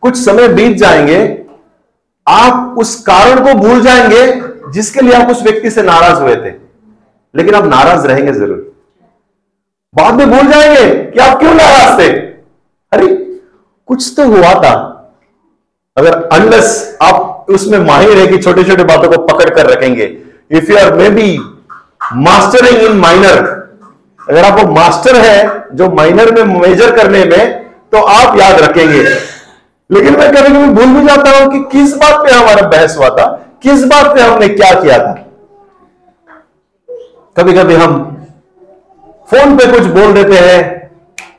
[0.00, 1.44] कुछ समय बीत जाएँगे,
[2.28, 6.50] आप उस कारण को भूल जाएँगे जिसके लिए आप उस व्यक्ति से नाराज़ हुए थे।
[7.34, 8.76] लेकिन आप नाराज़ रहेंगे ज़रूर।
[9.94, 12.12] बाद में भूल जाएँगे कि आप क्यों नाराज़ थे?
[12.92, 13.06] अरे,
[13.86, 14.72] कुछ तो हुआ था।
[15.96, 20.04] अगर अनलेस आप उसमें माहिर है कि छोटे छोटे बातों को पकड़ कर रखेंगे।
[20.50, 21.38] If you are maybe
[22.18, 23.38] mastering in minor
[24.20, 29.02] अगर आप वो मास्टर है जो माइनर में मेजर करने में तो आप याद रखेंगे।
[29.90, 33.08] लेकिन मैं कभी कभी भूल भी जाता हूँ कि किस बात पे हमारा बहस हुआ
[33.10, 33.26] था,
[33.62, 35.12] किस बात पे हमने क्या किया था।
[37.36, 37.96] कभी कभी हम
[39.30, 40.60] फ़ोन पे कुछ बोल देते हैं,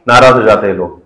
[0.07, 1.00] नाराज़ हो जाते हैं लोग।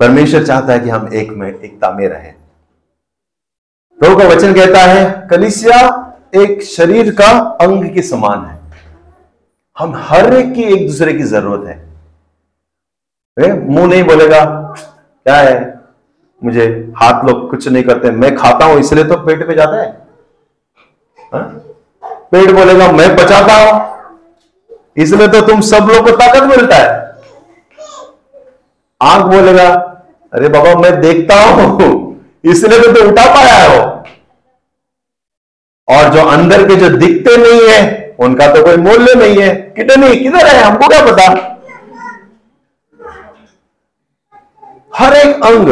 [0.00, 2.34] परमेश्वर चाहता है कि हम एक में, एकता में रहें।
[4.00, 5.78] प्रभु का वचन कहता है, कलिसिया
[6.36, 7.30] एक शरीर का
[7.62, 8.56] अंग के समान है।
[9.76, 11.76] हम हर एक की एक दूसरे की ज़रूरत है।
[13.60, 14.44] मुँह नहीं बोलेगा,
[15.26, 15.56] क्या है?
[16.42, 16.64] मुझे
[16.96, 19.90] हाथ लोग कुछ नहीं करते, मैं खाता हूँ, इसलिए तो पेट पे जाता है।
[21.18, 21.38] हा?
[22.32, 23.70] पेट बोलेगा, मैं बचाता हूँ
[24.96, 27.07] इसलिए तो तुम सब लोग को ताकत मिलता है।
[29.02, 29.68] आँख बोलेगा,
[30.32, 31.98] अरे बाबा, मैं देखता हूँ।
[32.44, 34.04] इसलिए तो तू उठा पाया हो।
[35.88, 40.16] और जो अंदर के जो दिखते नहीं है, उनका तो कोई मूल्य नहीं है। कितने
[40.16, 40.62] किधर है?
[40.62, 41.54] हमको क्या पता?
[44.96, 45.68] हर एक अंग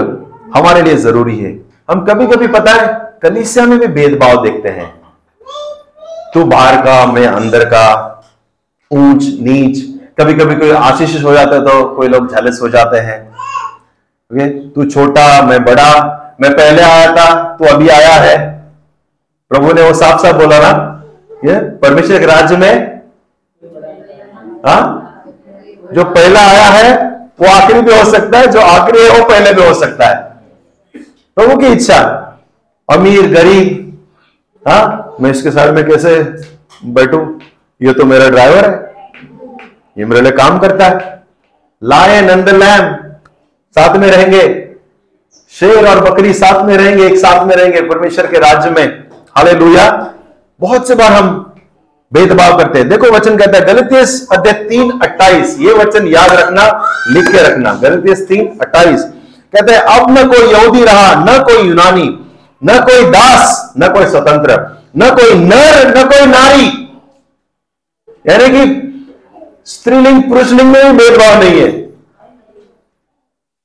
[0.57, 1.53] हमारे लिए ज़रूरी है।
[1.91, 5.03] हम कभी कभी पता है, कलिसिया में भी भेदभाव देखते हैं।
[6.35, 8.13] तू बाहर का, मैं अंदर का,
[8.93, 12.97] ऊंच, नीच कभी कभी कोई आशीष हो जाता है तो कोई लोग झलस हो जाते
[12.97, 13.31] हैं।
[14.33, 18.65] ओके तू छोटा, मैं बड़ा, मैं पहले आया था, तू अभी आया है।
[19.49, 21.03] प्रभु ने वो साफ़ साफ़ बोला ना?
[21.45, 23.01] ये परमेश्वर के राज्य में?
[24.67, 25.03] हा?
[25.93, 27.09] जो पहला आया है,
[27.41, 30.17] वो आखिरी भी हो सकता है, जो आखिरी है, वो पहले भी हो सकता है।
[31.37, 31.99] प्रभु की इच्छा।
[32.93, 33.99] अमीर, गरीब।
[34.69, 35.13] हा?
[35.21, 36.23] मैं इसके साथ में कैसे
[36.85, 37.39] बैठू?
[37.83, 38.96] ये तो मेरा ड्राइवर है।
[39.99, 41.23] ये मेरे लिए काम करता है।
[41.85, 42.95] लाए नंद लैम
[43.77, 44.69] साथ में रहेंगे।
[45.51, 49.05] शेर और बकरी साथ में रहेंगे, एक साथ में रहेंगे परमेश्वर के राज्य में।
[49.37, 49.55] हाले
[50.61, 51.55] बहुत से बार हम
[52.13, 56.89] भेदभाव करते हैं। देखो वचन कहता है गलतीस अध्याय तीन, अट्ठाईस। ये वचन याद रखना,
[57.09, 59.03] लिख के रखना। गलतीस तीन, अट्ठाईस।
[59.53, 62.27] कहते हैं, अब न कोई यहूदी रहा, न कोई यूनानी,
[62.65, 66.67] न कोई दास, न कोई स्वतंत्र, न कोई नर, न कोई नारी।
[68.29, 68.86] यानी कि
[69.67, 71.71] स्त्रीलिंग, पुरुषलिंग में भी भेदभाव नहीं है।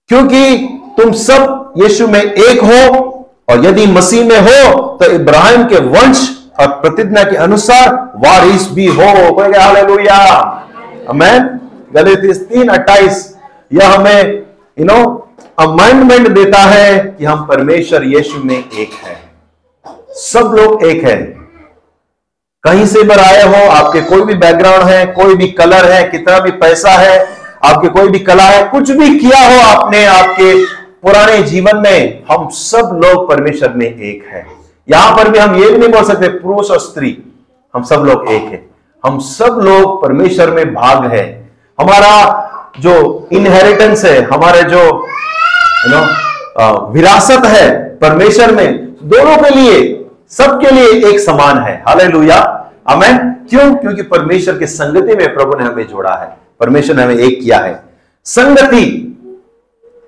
[0.10, 0.58] क्योंकि
[0.98, 3.08] तुम सब यीशु में एक हो,
[3.50, 8.88] और यदि मसीह में हो तो इब्राहिम के वंश और प्रतिज्ञा के अनुसार वारिस भी
[8.88, 9.12] हो।
[12.34, 13.38] तीन अट्ठाईस।
[13.74, 14.44] यह हमें
[14.80, 15.28] यू नो
[15.60, 19.18] अमाइंडमेंट देता है कि हम परमेश्वर यीशु में एक है।
[20.10, 21.40] सब लोग एक है।
[22.63, 26.39] कहीं से पर आए हो, आपके कोई भी बैकग्राउंड है, कोई भी कलर है, कितना
[26.39, 27.17] भी पैसा है,
[27.65, 30.54] आपके कोई भी कला है, कुछ भी किया हो आपने आपके
[31.02, 34.45] पुराने जीवन में, हम सब लोग परमेश्वर में एक है।
[34.88, 37.17] यहाँ पर भी हम ये भी नहीं बोल सकते, पुरुष और स्त्री,
[37.74, 38.63] हम सब लोग एक है।
[39.04, 41.24] हम सब लोग परमेश्वर में भाग है।
[41.80, 42.13] हमारा
[42.80, 42.93] जो
[43.32, 44.84] इनहेरिटेंस है, हमारे जो
[45.80, 49.82] यू नो विरासत है परमेश्वर में, दोनों के लिए
[50.32, 53.17] सबके लिए एक समान है। हाले लुया अमेन
[53.50, 53.76] क्यों?
[53.76, 57.58] क्योंकि परमेश्वर के संगति में प्रभु ने हमें जोड़ा है। परमेश्वर ने हमें एक किया
[57.58, 57.84] है।
[58.26, 59.08] संगति।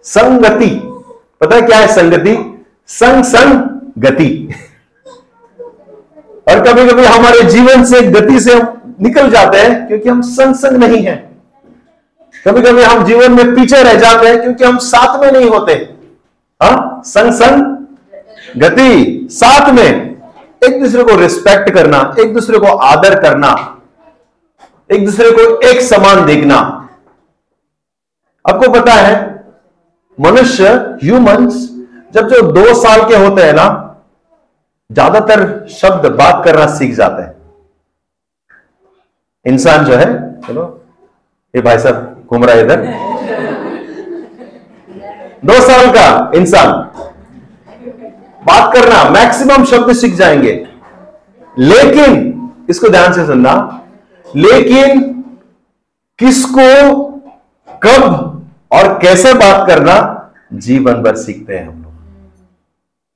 [0.03, 0.81] संगति।
[1.41, 2.65] पता है क्या है संगति?
[2.87, 3.53] संग संग
[3.99, 4.53] गति।
[6.49, 8.61] और कभी कभी हमारे जीवन से गति से
[9.01, 11.31] निकल जाते हैं क्योंकि हम संग संग नहीं है।
[12.47, 15.73] कभी कभी हम जीवन में पीछे रह जाते हैं क्योंकि हम साथ में नहीं होते।
[16.63, 17.01] हा?
[17.05, 17.85] संग संग
[18.57, 20.12] गति। साथ में।
[20.63, 23.51] एक दूसरे को रिस्पेक्ट करना, एक दूसरे को आदर करना,
[24.89, 26.57] एक दूसरे को एक समान देखना।
[28.45, 29.15] आपको पता है,
[30.17, 30.69] मनुष्य
[31.03, 31.69] ह्यूमंस
[32.13, 33.67] जब जो दो साल के होते हैं ना,
[34.89, 37.33] ज़्यादातर शब्द बात करना सीख जाते हैं।
[39.45, 40.07] इंसान जो है,
[40.41, 40.63] चलो,
[41.53, 42.79] ये भाई साहब घूम रहा है इधर।
[45.45, 46.69] दो साल का इंसान।
[48.45, 50.67] बात करना मैक्सिमम शब्द सीख जाएँगे।
[51.59, 53.81] लेकिन, इसको ध्यान से सुनना,
[54.35, 55.01] लेकिन
[56.19, 57.03] किसको,
[57.83, 58.29] कब
[58.71, 60.19] और कैसे बात करना,
[60.53, 61.93] जीवन भर सीखते हैं हम लोग।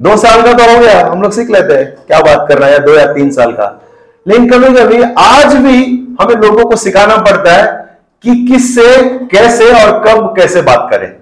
[0.01, 2.79] दो साल का तो हो गया, हम लोग सीख लेते हैं क्या बात करना है
[2.79, 3.81] दो या तीन साल का।
[4.27, 5.75] लेकिन कभी कभी, आज भी
[6.21, 11.15] हमें लोगों को सिखाना पड़ता है कि किससे, कैसे और कब कैसे बात करें।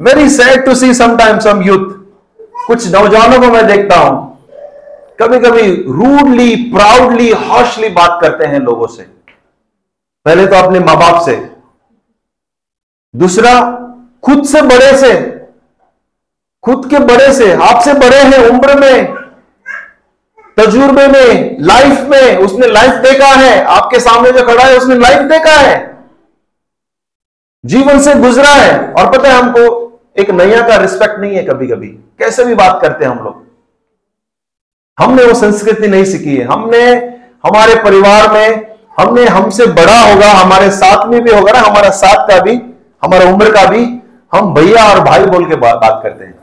[0.00, 1.97] Very sad to see sometimes some youth
[2.68, 4.26] कुछ नौजवानों को मैं देखता हूँ
[5.18, 9.02] कभी कभी रूडली प्राउडली हॉशली बात करते हैं लोगों से।
[10.26, 11.36] पहले तो अपने माँ बाप से,
[13.14, 13.52] दूसरा
[14.24, 15.12] खुद से बड़े से,
[16.64, 19.14] खुद के बड़े से, आपसे बड़े हैं, उम्र में,
[20.56, 25.28] तजुर्बे में लाइफ में, उसने लाइफ देखा है, आपके सामने जो खड़ा है, उसने लाइफ
[25.30, 25.76] देखा है,
[27.64, 29.87] जीवन से गुजरा है, और पता है हमको
[30.18, 33.46] एक नैया का रिस्पेक्ट नहीं है कभी कभी कैसे भी बात करते हैं हम लोग।
[34.98, 36.80] हमने वो संस्कृति नहीं सीखी है। हमने
[37.46, 42.26] हमारे परिवार में हमने हमसे बड़ा होगा हमारे साथ में भी होगा ना हमारा साथ
[42.28, 42.54] का भी
[43.02, 43.84] हमारा उम्र का भी
[44.32, 46.34] हम भैया और भाई बोल के बात, बात करते हैं।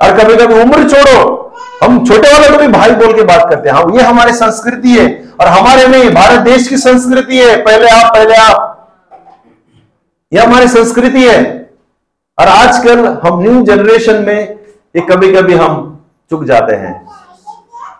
[0.00, 1.52] और कभी कभी उम्र छोड़ो
[1.82, 4.88] हम छोटे वाले को भी भाई बोल के बात करते हैं। हाँ ये हमारी संस्कृति
[4.88, 5.06] है
[5.40, 8.74] और हमारे नहीं भारत देश की संस्कृति है। पहले आप पहले आप।
[10.32, 11.57] ये हमारी संस्कृति है।
[12.38, 14.38] और आजकल हम न्यू जनरेशन में
[14.94, 15.76] ये कभी कभी हम
[16.30, 16.94] चुक जाते हैं।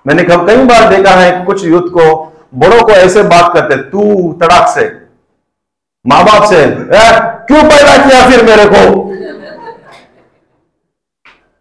[0.06, 2.04] मैंने कई बार देखा है कुछ युद्ध को,
[2.54, 4.86] बड़ों को ऐसे बात करते, तू तड़ाक से
[6.04, 6.64] माँ बाप से
[7.46, 9.04] क्यों पैदा किया फिर मेरे को?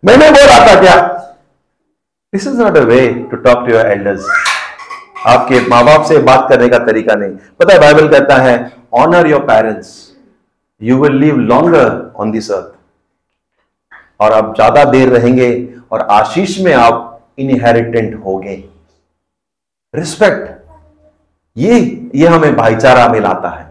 [0.04, 0.96] मैंने बोला था क्या
[2.34, 4.28] this is not a way to talk to your elders
[5.28, 8.56] आपके माँ बाप से बात करने का तरीका नहीं। पता है बाइबल कहता है
[8.96, 9.90] honour your parents
[10.82, 15.50] you will live longer on this earth और आप ज़्यादा देर रहेंगे
[15.92, 17.04] और आशीष में आप
[17.40, 18.64] इनहेरिटेंट होंगे।
[19.94, 20.56] रिस्पेक्ट
[21.58, 21.80] ये
[22.16, 23.66] ये हमें भाईचारा में लाता है।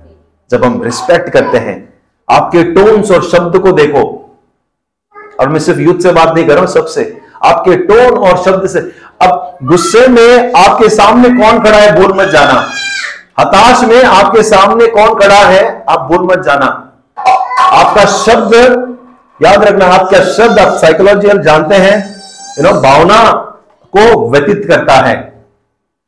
[0.51, 1.77] जब हम रिस्पेक्ट करते हैं,
[2.29, 4.03] आपके टोन्स और शब्द को देखो।
[5.41, 7.03] और मैं सिर्फ़ युद्ध से बात नहीं कर रहा हूँ, सबसे।
[7.45, 8.81] आपके टोन और शब्द से।
[9.23, 12.61] अब गुस्से में आपके सामने कौन खड़ा है, बोल मत जाना।
[13.41, 16.86] हताश में आपके सामने कौन खड़ा है, आप बोल मत जाना।
[17.73, 18.55] आपका शब्द,
[19.41, 21.97] याद रखना, आपका शब्द आप साइकोलॉजिकल जानते हैं
[22.59, 23.23] यू नो भावना
[23.93, 25.17] को व्यतीत करता है।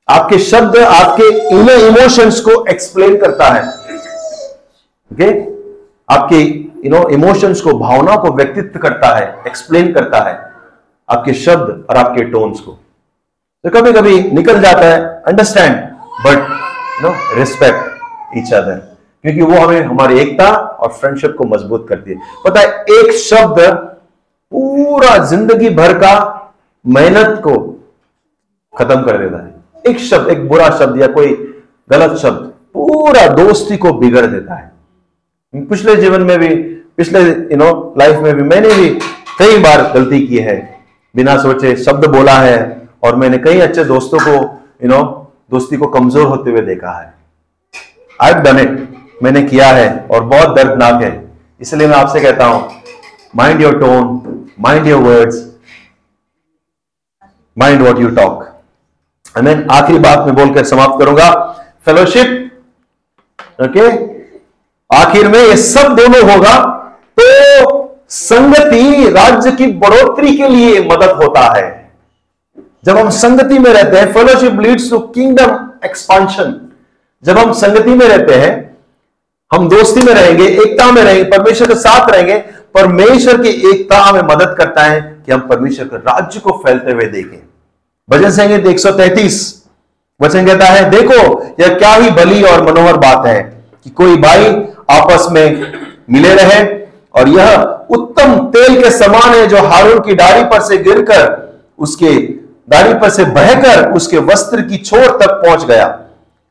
[0.08, 3.62] आपके शब्द आपके इनर इमोशंस को एक्सप्लेन करता है।
[5.10, 5.34] Okay okay?
[6.08, 6.36] आपके
[6.84, 10.36] यू नो इमोशंस को, भावना को व्यक्तित्व करता है एक्सप्लेन करता है
[11.08, 12.72] आपके शब्द और आपके टोन्स को।
[13.64, 15.76] तो कभी कभी निकल जाता है understand
[16.26, 16.38] but
[17.02, 18.87] you know respect each other
[19.28, 23.60] क्योंकि वो हमें हमारी एकता और फ्रेंडशिप को मज़बूत करती है। पता है, एक शब्द
[24.52, 26.14] पूरा ज़िंदगी भर का
[26.84, 27.56] मेहनत को
[28.74, 29.54] खत्म कर देता है।
[29.86, 31.34] एक शब्द, एक बुरा शब्द या कोई
[31.90, 34.72] गलत शब्द पूरा दोस्ती को बिगड़ देता है।
[35.54, 36.48] पिछले जीवन में भी,
[36.96, 38.88] पिछले यू नो लाइफ में भी मैंने भी
[39.38, 40.56] कई बार गलती की है।
[41.14, 44.34] बिना सोचे शब्द बोला है और मैंने कई अच्छे दोस्तों को
[44.82, 45.02] यू नो
[45.50, 47.12] दोस्ती को कमज़ोर होते हुए देखा है।
[48.20, 51.12] आई डन इट मैंने किया है और बहुत दर्दनाक है।
[51.60, 52.82] इसलिए मैं आपसे कहता हूँ
[53.36, 55.44] mind your tone mind your words
[57.56, 58.44] mind what you talk
[59.38, 61.30] मैं आखिरी बात में बोलकर समाप्त करूँगा।
[61.86, 62.28] फेलोशिप
[63.62, 63.88] ओके
[64.90, 66.54] आखिर में ये सब दोनों होगा
[67.18, 67.26] तो
[68.10, 71.66] संगति राज्य की बढ़ोतरी के लिए मदद होता है।
[72.84, 76.54] जब हम संगति में रहते हैं fellowship leads to kingdom expansion
[77.24, 78.52] जब हम संगति में रहते हैं
[79.50, 82.36] हम दोस्ती में रहेंगे, एकता में रहेंगे, परमेश्वर के साथ रहेंगे,
[82.74, 87.04] परमेश्वर की एकता हमें मदद करता है कि हम परमेश्वर के राज्य को फैलते हुए
[87.04, 87.38] देखें।
[88.08, 89.38] भजन संगीत एक सौ तैतीस,
[90.20, 93.40] वचन कहता है, देखो, यह क्या ही भली और मनोहर बात है
[93.84, 94.44] कि कोई भाई
[94.90, 95.72] आपस में
[96.10, 96.62] मिले रहे
[97.14, 101.26] और यह उत्तम तेल के समान है जो हारून की डारी पर से गिरकर
[101.78, 102.14] उसके
[102.70, 105.86] डारी पर से बहकर उसके वस्त्र की छोर तक पहुँच गया।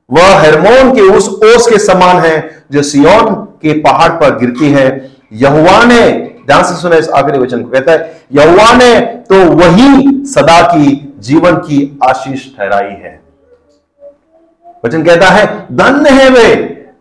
[0.09, 4.87] वह हेरमोन के उस ओस के समान है जो सियोन के पहाड़ पर गिरती है।
[5.33, 6.01] यहुआ ने
[6.45, 11.15] ध्यान से सुना इस आखिरी वचन को, कहता है यहुआ ने तो वही सदा की
[11.19, 13.19] जीवन की आशीष ठहराई है।
[14.85, 16.55] वचन कहता है, धन्य है वे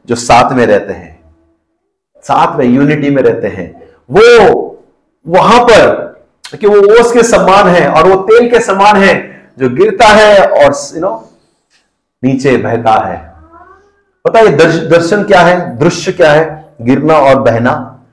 [0.08, 1.18] जो साथ में रहते हैं,
[2.24, 3.70] साथ में यूनिटी में रहते हैं।
[4.10, 4.62] वो
[5.26, 6.04] वहाँ पर,
[6.60, 9.14] कि वो ओस के समान है और वो तेल के समान है
[9.58, 11.14] जो गिरता है और यू नो
[12.24, 13.34] नीचे बहता है।
[14.24, 14.56] पता है
[14.88, 15.78] दर्शन क्या है?
[15.78, 16.74] दृश्य क्या है?
[16.80, 18.04] गिरना और बहना।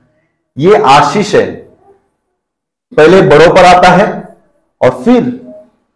[0.58, 1.50] ये आशीष है।
[2.96, 4.36] पहले बड़ों पर आता है
[4.82, 5.40] और फिर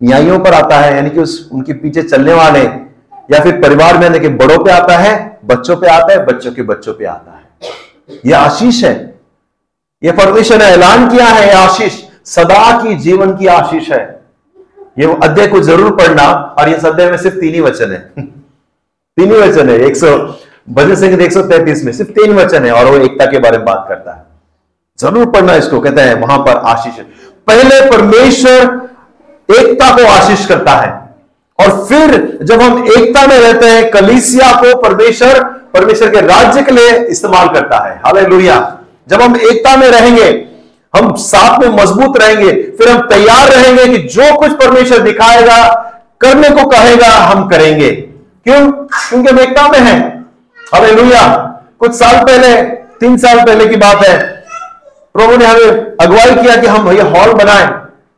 [0.03, 2.62] न्यायियों पर आता है, यानी कि उस, उनके पीछे चलने वाले
[3.35, 6.53] या फिर परिवार में, यानी कि बड़ों पे आता है, बच्चों पे आता है, बच्चों
[6.53, 7.71] के बच्चों पे आता है।
[8.27, 9.21] यह आशीष है।
[10.04, 14.17] यह परमेश्वर ने ऐलान किया है यह आशीष। सदा की जीवन की आशीष है।
[14.99, 16.25] ये अध्याय को ज़रूर पढ़ना
[16.59, 20.17] और इस अध्याय में सिर्फ़ तीन ही वचन है। तीन ही वचन है। एक सौ
[20.69, 23.59] भजन संगीत एक सौ तैतीस में सिर्फ़ तीन वचन है और वो एकता के बारे
[23.59, 24.27] में बात करता है।
[24.99, 26.99] ज़रूर पढ़ना इसको, कहते हैं, वहाँ पर आशीष।
[27.46, 30.90] पहले परमेश्वर एकता को आशीष करता है
[31.59, 35.42] और फिर जब हम एकता में रहते हैं, कलीसिया को परमेश्वर
[35.75, 38.27] परमेश्वर के राज्य के लिए इस्तेमाल करता है। हाल
[39.09, 40.31] जब हम एकता में रहेंगे
[40.94, 45.66] हम साथ में मज़बूत रहेंगे, फिर हम तैयार रहेंगे कि जो कुछ परमेश्वर दिखाएगा,
[46.20, 48.70] करने को कहेगा, हम करेंगे। क्यों?
[48.70, 50.00] क्योंकि हम एकता में हैं।
[50.74, 50.92] अरे
[51.80, 52.54] कुछ साल पहले,
[53.00, 54.18] तीन साल पहले की बात है,
[55.14, 57.66] प्रभु ने हमें अगुवाई किया कि हम ये हॉल बनाए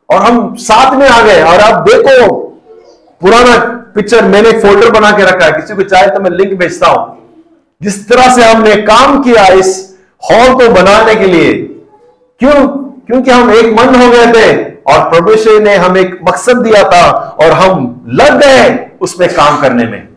[0.09, 2.33] और हम साथ में आ गए। और आप देखो,
[3.21, 3.57] पुराना
[3.95, 6.87] पिक्चर मैंने एक फोल्डर बना के रखा है, किसी को चाहे तो मैं लिंक भेजता
[6.87, 7.17] हूँ।
[7.81, 9.69] जिस तरह से हमने काम किया इस
[10.23, 11.53] हॉल को बनाने के लिए
[12.41, 12.67] क्यों?
[13.07, 17.11] क्योंकि हम एक मन हो गए थे और परमेश्वर ने हम एक मकसद दिया था
[17.39, 20.07] और हम लग गए उसमें काम करने में।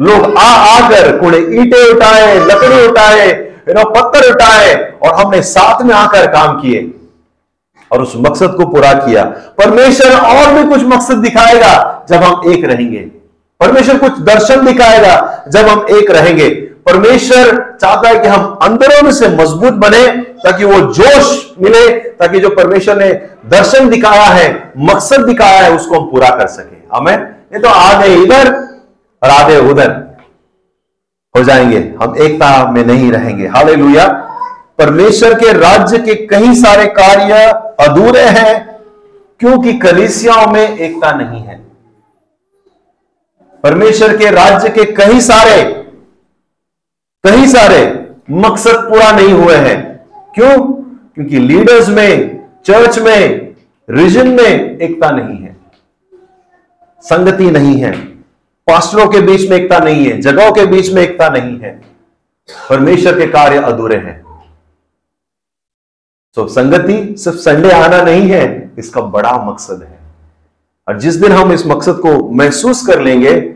[0.00, 3.32] लोग आ आकर कूड़े ईटे उठाए, लकड़ी उठाए
[3.68, 6.94] पत्थर उठाए और हमने साथ में आकर काम किए
[7.92, 9.24] और उस मकसद को पूरा किया।
[9.58, 12.98] परमेश्वर और भी कुछ मकसद दिखाएगा जब हम एक रहेंगे।
[13.60, 19.12] परमेश्वर कुछ दर्शन दिखाएगा जब हम एक रहेंगे। परमेश्वर चाहता है कि हम अंदरों में
[19.12, 23.12] से मज़बूत बने, ताकि वो जोश मिले, ताकि जो परमेश्वर ने
[23.46, 27.16] दर्शन दिखाया है, मकसद दिखाया है, उसको हम पूरा कर सके। हमें
[27.52, 28.52] ये तो आधे इधर
[29.22, 29.90] और आधे उधर
[31.34, 33.76] हो जाएँगे। हम एकता में नहीं रहेंगे। हाले
[34.78, 37.46] परमेश्वर के राज्य के कई सारे कार्य
[37.80, 38.78] अधूरे हैं,
[39.40, 41.56] क्योंकि कलिसियाओं में एकता नहीं है।
[43.62, 45.84] परमेश्वर के राज्य के कई सारे
[47.26, 50.72] कई सारे मकसद पूरा नहीं हुए हैं। क्यों?
[51.14, 53.54] क्योंकि लीडर्स में चर्च में
[53.90, 55.56] रिजन में एकता नहीं है।
[57.00, 57.92] संगति नहीं है।
[58.66, 61.82] पास्टरों के बीच में एकता नहीं है। जगहों के बीच में एकता नहीं है।
[62.70, 64.42] परमेश्वर के कार्य अधूरे हैं।
[66.34, 69.98] तो संगति सिर्फ़ संडे आना नहीं है, इसका बड़ा मकसद है।
[70.88, 73.54] और जिस दिन हम इस मकसद को महसूस कर लेंगे,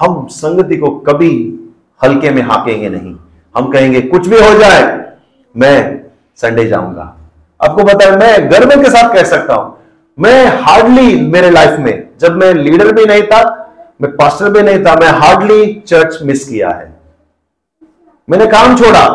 [0.00, 1.60] हम संगति को कभी
[2.00, 3.14] हल्के में हाकेंगे नहीं।
[3.54, 4.82] हम कहेंगे, कुछ भी हो जाए,
[5.54, 6.00] मैं
[6.38, 7.14] संडे जाऊँगा।
[7.60, 9.76] आपको पता है, मैं गर्व के साथ कह सकता हूँ।
[10.18, 13.42] मैं हार्डली मेरे लाइफ में, जब मैं लीडर भी नहीं था,
[14.02, 16.92] मैं पास्टर भी नहीं था, मैं हार्डली चर्च मिस किया है।
[18.28, 19.06] मैंने काम छोड़ा।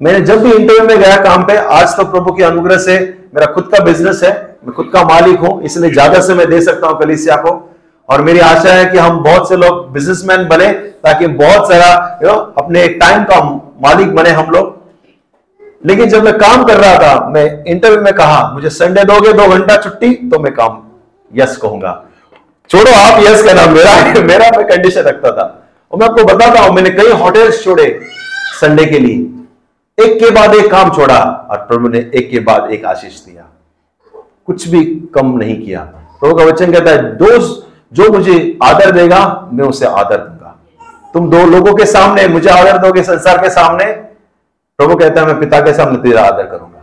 [0.00, 2.98] मैंने जब भी इंटरव्यू में गया काम पे, आज तो प्रभु के अनुग्रह से
[3.34, 4.32] मेरा खुद का बिज़नेस है,
[4.64, 7.50] मैं खुद का मालिक हूँ, इसलिए ज़्यादा से मैं दे सकता हूँ कलिसिया को।
[8.10, 10.72] और मेरी आशा है कि हम बहुत से लोग बिजनेसमैन बने,
[11.04, 13.40] ताकि बहुत सारा यू नो अपने टाइम का
[13.82, 14.78] मालिक बने हम लोग।
[15.86, 19.48] लेकिन जब मैं काम कर रहा था, मैं इंटरव्यू में कहा, मुझे संडे दोगे दो
[19.48, 20.82] घंटा छुट्टी तो मैं काम
[21.32, 21.92] यस कहूँगा।
[22.70, 25.46] छोड़ो, आप यस कहना, मेरा मेरा मैं कंडीशन रखता था।
[25.92, 27.88] और मैं आपको बताता हूँ, मैंने कई होटल्स छोड़े
[28.60, 31.18] संडे के लिए। एक के बाद एक काम छोड़ा,
[31.50, 33.46] और प्रभु ने एक के बाद एक आशीष दिया।
[34.46, 34.84] कुछ भी
[35.14, 35.80] कम नहीं किया।
[36.20, 40.56] प्रभु का वचन कहता है दोस्त जो मुझे आदर देगा मैं उसे आदर दूँगा।
[41.14, 43.84] तुम दो लोगों के सामने मुझे आदर दोगे संसार के सामने?
[44.78, 46.78] प्रभु कहता है मैं पिता के सामने तेरा आदर करूँगा।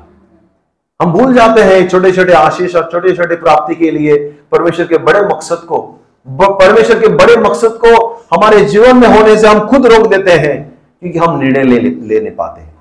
[0.99, 4.17] हम भूल जाते हैं छोटे छोटे आशीष और छोटे छोटे प्राप्ति के लिए
[4.51, 5.79] परमेश्वर के बड़े मकसद को।
[6.27, 7.95] परमेश्वर के बड़े मकसद को
[8.33, 10.55] हमारे जीवन में होने से हम खुद रोक देते हैं
[11.01, 12.75] क्योंकि हम निर्णय ले, ले नहीं पाते। हैं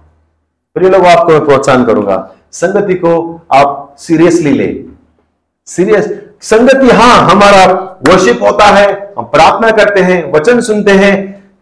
[0.77, 2.17] प्रिय लोग आपको मैं प्रोत्साहन करूँगा।
[2.53, 4.69] संगति को आप सीरियसली ले।
[5.69, 6.09] सीरियस
[6.43, 7.65] संगति हाँ हमारा
[8.09, 8.87] वर्शिप होता है,
[9.19, 11.15] हम प्रार्थना करते हैं, वचन सुनते हैं,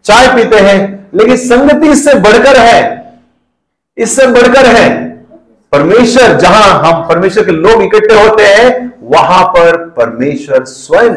[0.05, 2.81] चाय पीते हैं, लेकिन संगति इससे बढ़कर है,
[3.97, 5.03] इससे बढ़कर है।
[5.71, 11.15] परमेश्वर, जहाँ हम परमेश्वर के लोग इकट्ठे होते हैं, वहाँ पर परमेश्वर स्वयं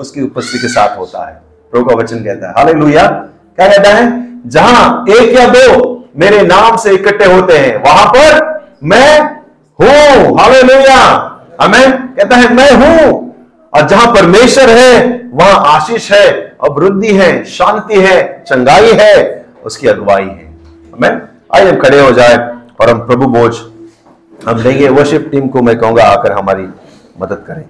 [0.00, 1.34] उसकी उपस्थिति के साथ होता है।
[1.72, 4.26] प्रभु का वचन कहता है। हाल क्या कहता है?
[4.46, 9.20] जहाँ एक या दो मेरे नाम से इकट्ठे होते हैं, वहाँ पर मैं
[9.78, 10.62] हूँ। हाले
[11.58, 13.34] अमेन कहता है, मैं हूँ
[13.72, 16.26] और जहाँ परमेश्वर है, वहाँ आशीष है
[16.64, 20.46] अभिवृद्धि है, शांति है, चंगाई है, उसकी अगुवाई है।
[20.94, 21.20] अमेन
[21.54, 22.36] आइए हम खड़े हो जाए
[22.80, 23.54] और हम प्रभु बोझ,
[24.40, 26.68] हम देंगे वर्शिप टीम को मैं कहूँगा, आकर हमारी
[27.20, 27.64] मदद करें।